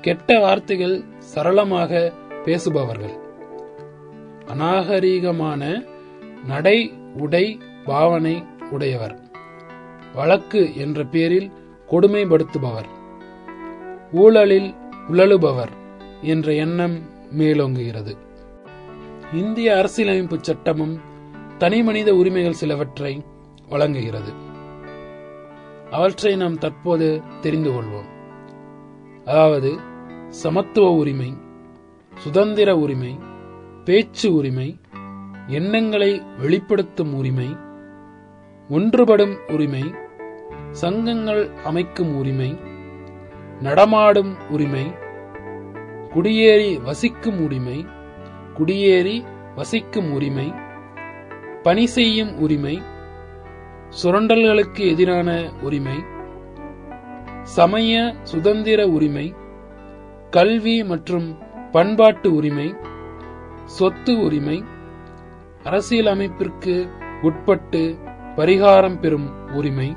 கெட்ட 0.00 0.38
வார்த்தைகள் 0.38 1.04
சரளமாக 1.18 2.12
பேசுபவர்கள். 2.44 3.16
அநாகரீகமான 4.46 5.86
நடை 6.46 6.94
உடை 7.18 7.60
பாவனை 7.84 8.44
உடையவர். 8.70 9.20
வழக்கு 10.14 10.76
என்ற 10.76 11.04
பேரில் 11.04 11.52
கொடுமைப்படுத்துபவர். 11.90 12.88
ஊழலில் 14.12 14.74
உழலுபவர் 15.08 15.72
என்ற 16.20 16.52
எண்ணம் 16.52 16.98
மேலோங்குகிறது. 17.38 18.16
இந்திய 19.34 19.78
அரசியலமைப்பு 19.78 20.36
சட்டமும் 20.40 21.00
தனிமனித 21.58 22.14
உரிமைகள் 22.14 22.60
சிலவற்றை 22.60 23.12
வழங்குகிறது. 23.68 24.32
அவற்றை 25.90 26.36
நாம் 26.36 26.58
தற்போது 26.58 27.22
தெரிந்து 27.40 27.70
கொள்வோம். 27.70 28.08
அதாவது 29.24 29.70
சமத்துவ 30.28 30.90
உரிமை 30.90 31.30
சுதந்திர 32.16 32.76
உரிமை 32.76 33.18
பேச்சு 33.84 34.34
உரிமை 34.34 34.68
எண்ணங்களை 35.46 36.22
வெளிப்படுத்தும் 36.38 37.14
உரிமை 37.14 37.48
ஒன்றுபடும் 38.68 39.34
உரிமை 39.52 39.94
சங்கங்கள் 40.70 41.50
அமைக்கும் 41.64 42.16
உரிமை 42.16 42.58
நடமாடும் 43.60 44.36
உரிமை 44.50 44.92
குடியேறி 46.12 46.78
வசிக்கும் 46.78 47.40
உரிமை 47.44 47.86
குடியேறி 48.54 49.24
வசிக்கும் 49.56 50.12
உரிமை 50.12 50.52
பணி 51.62 51.86
செய்யும் 51.86 52.36
உரிமை 52.36 52.82
சுரண்டல்களுக்கு 54.02 54.88
எதிரான 54.88 55.52
உரிமை 55.62 55.98
சமய 57.42 58.14
சுதந்திர 58.22 58.88
உரிமை 58.88 59.34
கல்வி 60.30 60.84
மற்றும் 60.84 61.38
பண்பாட்டு 61.72 62.34
உரிமை 62.34 62.74
சொத்து 63.64 64.20
உரிமை 64.20 64.64
அரசியலமைப்பிற்கு 65.64 66.88
உட்பட்டு 67.22 67.96
பரிகாரம் 68.36 68.98
பெறும் 68.98 69.28
உரிமை 69.52 69.96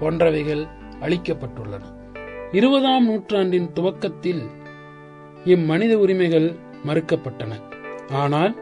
போன்றவைகள் 0.00 0.68
அளிக்கப்பட்டுள்ளன. 1.00 1.82
இருபதாம் 2.52 3.04
நூற்றாண்டின் 3.04 3.72
துவக்கத்தில் 3.72 4.42
இம்மனித 5.44 5.98
உரிமைகள் 5.98 6.56
மறுக்கப்பட்டன. 6.86 7.67
ஆனால் 8.12 8.56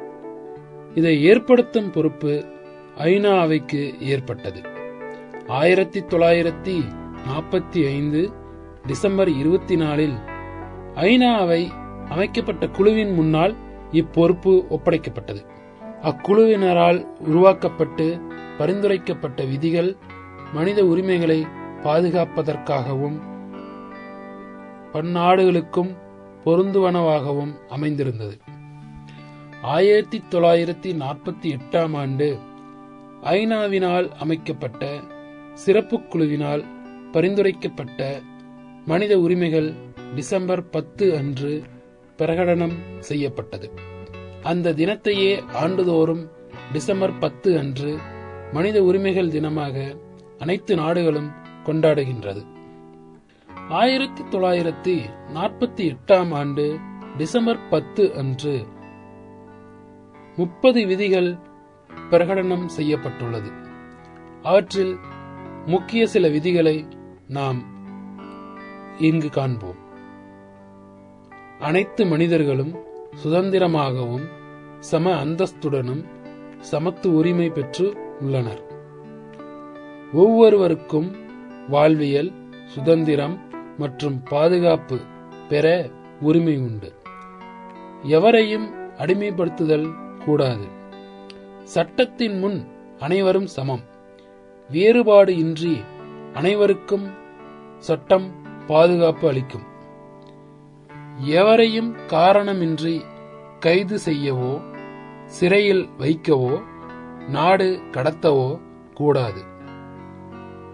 இதை 0.95 1.25
ஏற்படுத்தும் 1.25 1.91
பொறுப்பு 1.91 2.45
ஐநா 2.97 3.41
அவைக்கு 3.41 3.95
ஏற்பட்டது. 4.01 4.63
ஆயிரத்தி 5.47 6.01
தொள்ளாயிரத்தி 6.01 6.85
நாற்பத்தி 7.29 7.87
ஐந்து 7.87 8.31
டிசம்பர் 8.87 9.29
இருபத்தி 9.29 9.77
நாலில் 9.77 10.15
ஐநா 10.95 11.37
அவை 11.37 11.71
அமைக்கப்பட்ட 12.09 12.69
குழுவின் 12.69 13.13
முன்னால் 13.15 13.55
இப்பொறுப்பு 13.93 14.65
ஒப்படைக்கப்பட்டது. 14.71 15.47
அக்குழுவினரால் 16.03 17.07
உருவாக்கப்பட்டு 17.19 18.21
பரிந்துரைக்கப்பட்ட 18.59 19.45
விதிகள் 19.45 19.97
மனித 20.53 20.85
உரிமைகளை 20.85 21.47
பாதுகாப்பதற்காகவும் 21.83 23.21
பன்னாடுகளுக்கும் 24.93 25.97
பொருந்துவனவாகவும் 26.45 27.55
அமைந்திருந்தது. 27.69 28.46
ஆயிரத்தி 29.75 30.23
தொள்ளாயிரத்தி 30.31 30.91
நாற்பத்தி 31.03 31.49
எட்டாம் 31.57 31.97
ஆண்டு 31.97 32.39
ஐநாவினால் 33.23 34.09
அமைக்கப்பட்ட 34.09 35.01
சிறப்பு 35.55 35.97
குழுவினால் 35.99 36.65
பரிந்துரைக்கப்பட்ட 37.13 38.23
மனித 38.87 39.19
உரிமைகள் 39.19 39.73
டிசம்பர் 40.15 40.69
பத்து 40.69 41.17
அன்று 41.17 41.63
பிரகடனம் 42.19 42.77
செய்யப்பட்டது. 42.99 43.71
அந்த 44.43 44.73
தினத்தையே 44.73 45.33
ஆண்டுதோறும் 45.53 46.31
டிசம்பர் 46.73 47.19
பத்து 47.19 47.59
அன்று 47.59 47.97
மனித 48.53 48.83
உரிமைகள் 48.83 49.29
தினமாக 49.29 49.97
அனைத்து 50.39 50.75
நாடுகளும் 50.77 51.31
கொண்டாடுகின்றது. 51.65 52.45
ஆயிரத்தி 53.69 54.23
தொள்ளாயிரத்தி 54.31 54.97
நாற்பத்தி 55.35 55.85
எட்டாம் 55.93 56.35
ஆண்டு 56.35 56.79
டிசம்பர் 57.17 57.69
பத்து 57.69 58.15
அன்று 58.15 58.75
முப்பது 60.37 60.87
விதிகள் 60.87 61.37
பிரகடனம் 62.11 62.67
செய்யப்பட்டுள்ளது. 62.67 63.51
அவற்றில் 64.43 64.97
முக்கிய 65.67 66.07
சில 66.07 66.29
விதிகளை 66.29 66.89
நாம் 67.29 67.65
இங்கு 68.99 69.29
காண்போம். 69.29 69.77
அனைத்து 71.61 72.07
மனிதர்களும் 72.07 72.77
சுதந்திரமாகவும் 73.25 74.29
சம 74.79 75.25
அந்தஸ்துடனும் 75.25 76.05
சமத்து 76.71 77.07
உரிமை 77.07 77.51
பெற்று 77.51 77.97
உள்ளனர். 78.21 78.63
ஒவ்வொருவருக்கும் 80.13 81.17
வாழ்வியல் 81.69 82.33
சுதந்திரம் 82.67 83.41
மற்றும் 83.79 84.23
பாதுகாப்பு 84.23 84.99
பெற 85.49 85.91
உரிமை 86.21 86.57
உண்டு. 86.57 86.93
எவரையும் 88.03 88.75
அடிமைப்படுத்துதல் 88.99 90.06
கூடாது. 90.27 90.67
சட்டத்தின் 91.65 92.39
முன் 92.39 92.59
அனைவரும் 92.99 93.47
சமம். 93.47 93.85
வேறுபாடு 94.71 95.37
இன்றி 95.37 95.81
அனைவருக்கும் 96.35 97.07
சட்டம் 97.79 98.27
பாதுகாப்பு 98.67 99.29
அளிக்கும். 99.29 99.67
எவரையும் 101.25 101.91
காரணமின்றி 102.09 102.95
கைது 103.61 103.99
செய்யவோ 104.05 104.53
சிறையில் 105.27 105.89
வைக்கவோ 105.99 106.63
நாடு 107.29 107.69
கடத்தவோ 107.91 108.61
கூடாது. 108.95 109.43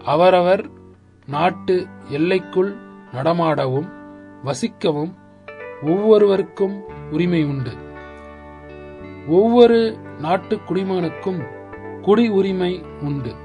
அவரவர் 0.05 0.69
நாட்டு 1.27 1.75
எல்லைக்குள் 2.07 2.71
நடமாடவும் 3.13 3.89
வசிக்கவும் 4.43 5.13
ஒவ்வொருவருக்கும் 5.81 6.75
உரிமை 7.11 7.43
உண்டு. 7.43 7.73
ஒவ்வொரு 9.27 9.97
நாட்டு 10.19 10.55
குடிமகனுக்கும் 10.55 11.43
குடி 12.01 12.29
உரிமை 12.29 12.83
உண்டு. 13.01 13.35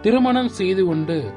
திருமணம் 0.00 0.48
செய்து 0.48 0.84
கொண்டு 0.84 1.32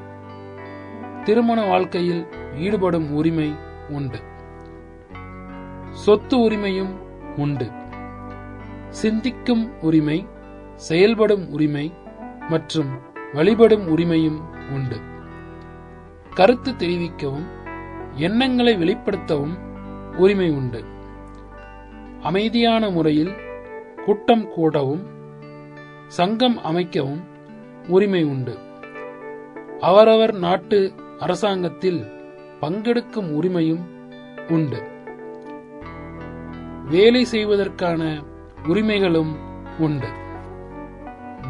திருமண 1.24 1.66
வாழ்க்கையில் 1.66 2.26
ஈடுபடும் 2.56 3.10
உரிமை 3.10 3.54
உண்டு. 3.88 4.18
சொத்து 5.92 6.50
உரிமையும் 6.50 6.94
உண்டு. 7.36 7.70
சிந்திக்கும் 8.88 9.80
உரிமை 9.80 10.26
செயல்படும் 10.74 11.50
உரிமை 11.50 11.94
மற்றும் 12.48 12.98
வழிபடும் 13.32 13.96
உரிமையும் 13.96 14.40
உண்டு. 14.70 15.00
கருத்து 16.34 16.72
தெரிவிக்கவும் 16.72 17.46
எண்ணங்களை 18.14 18.76
வெளிப்படுத்தவும் 18.76 19.58
உரிமை 20.16 20.50
உண்டு. 20.50 20.84
அமைதியான 22.22 22.90
முறையில் 22.90 23.32
கூட்டம் 24.04 24.48
கூடவும் 24.48 25.06
சங்கம் 26.06 26.58
அமைக்கவும் 26.58 27.22
உரிமை 27.88 28.24
உண்டு. 28.24 28.58
அவரவர் 29.80 30.34
நாட்டு 30.34 30.92
அரசாங்கத்தில் 31.18 32.04
பங்கெடுக்கும் 32.60 33.40
உரிமையும் 33.40 33.84
உண்டு. 34.48 34.82
வேலை 36.88 37.24
செய்வதற்கான 37.24 38.22
உரிமைகளும் 38.66 39.36
உண்டு. 39.78 40.08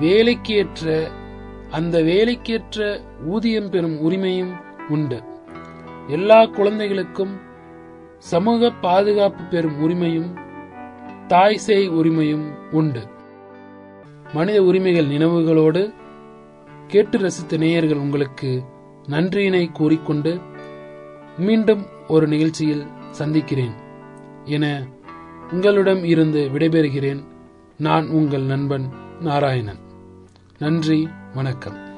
வேலைக்கேற்ற 0.00 1.10
அந்த 1.70 1.98
வேலைக்கேற்ற 2.00 3.00
ஊதியம் 3.26 3.70
பெறும் 3.70 4.10
உரிமையும் 4.10 4.52
உண்டு. 4.88 5.22
எல்லா 6.06 6.44
குழந்தைகளுக்கும் 6.44 7.40
சமூக 8.18 8.70
பாதுகாப்பு 8.70 9.44
பெறும் 9.44 9.80
உரிமையும் 9.80 10.48
தாய் 11.30 11.58
சேய் 11.58 11.90
உரிமையும் 11.90 12.70
உண்டு. 12.70 13.02
மனித 14.34 14.62
உரிமைகள் 14.62 15.06
நினைவுகளோடு 15.06 15.94
கேட்டு 16.86 17.18
ரசித்த 17.18 17.58
நேயர்கள் 17.58 17.96
உங்களுக்கு 17.96 18.64
நன்றியினை 19.08 19.72
கூறிக்கொண்டு 19.72 20.40
மீண்டும் 21.38 21.86
ஒரு 22.08 22.26
நிகழ்ச்சியில் 22.26 22.86
சந்திக்கிறேன் 23.10 23.74
என 24.44 24.86
உங்களிடம் 25.50 26.04
இருந்து 26.04 26.50
விடைபெறுகிறேன். 26.54 27.24
நான் 27.78 28.08
உங்கள் 28.08 28.42
நண்பன் 28.42 28.88
நாராயணன். 29.20 29.78
நன்றி 30.58 31.08
வணக்கம். 31.34 31.89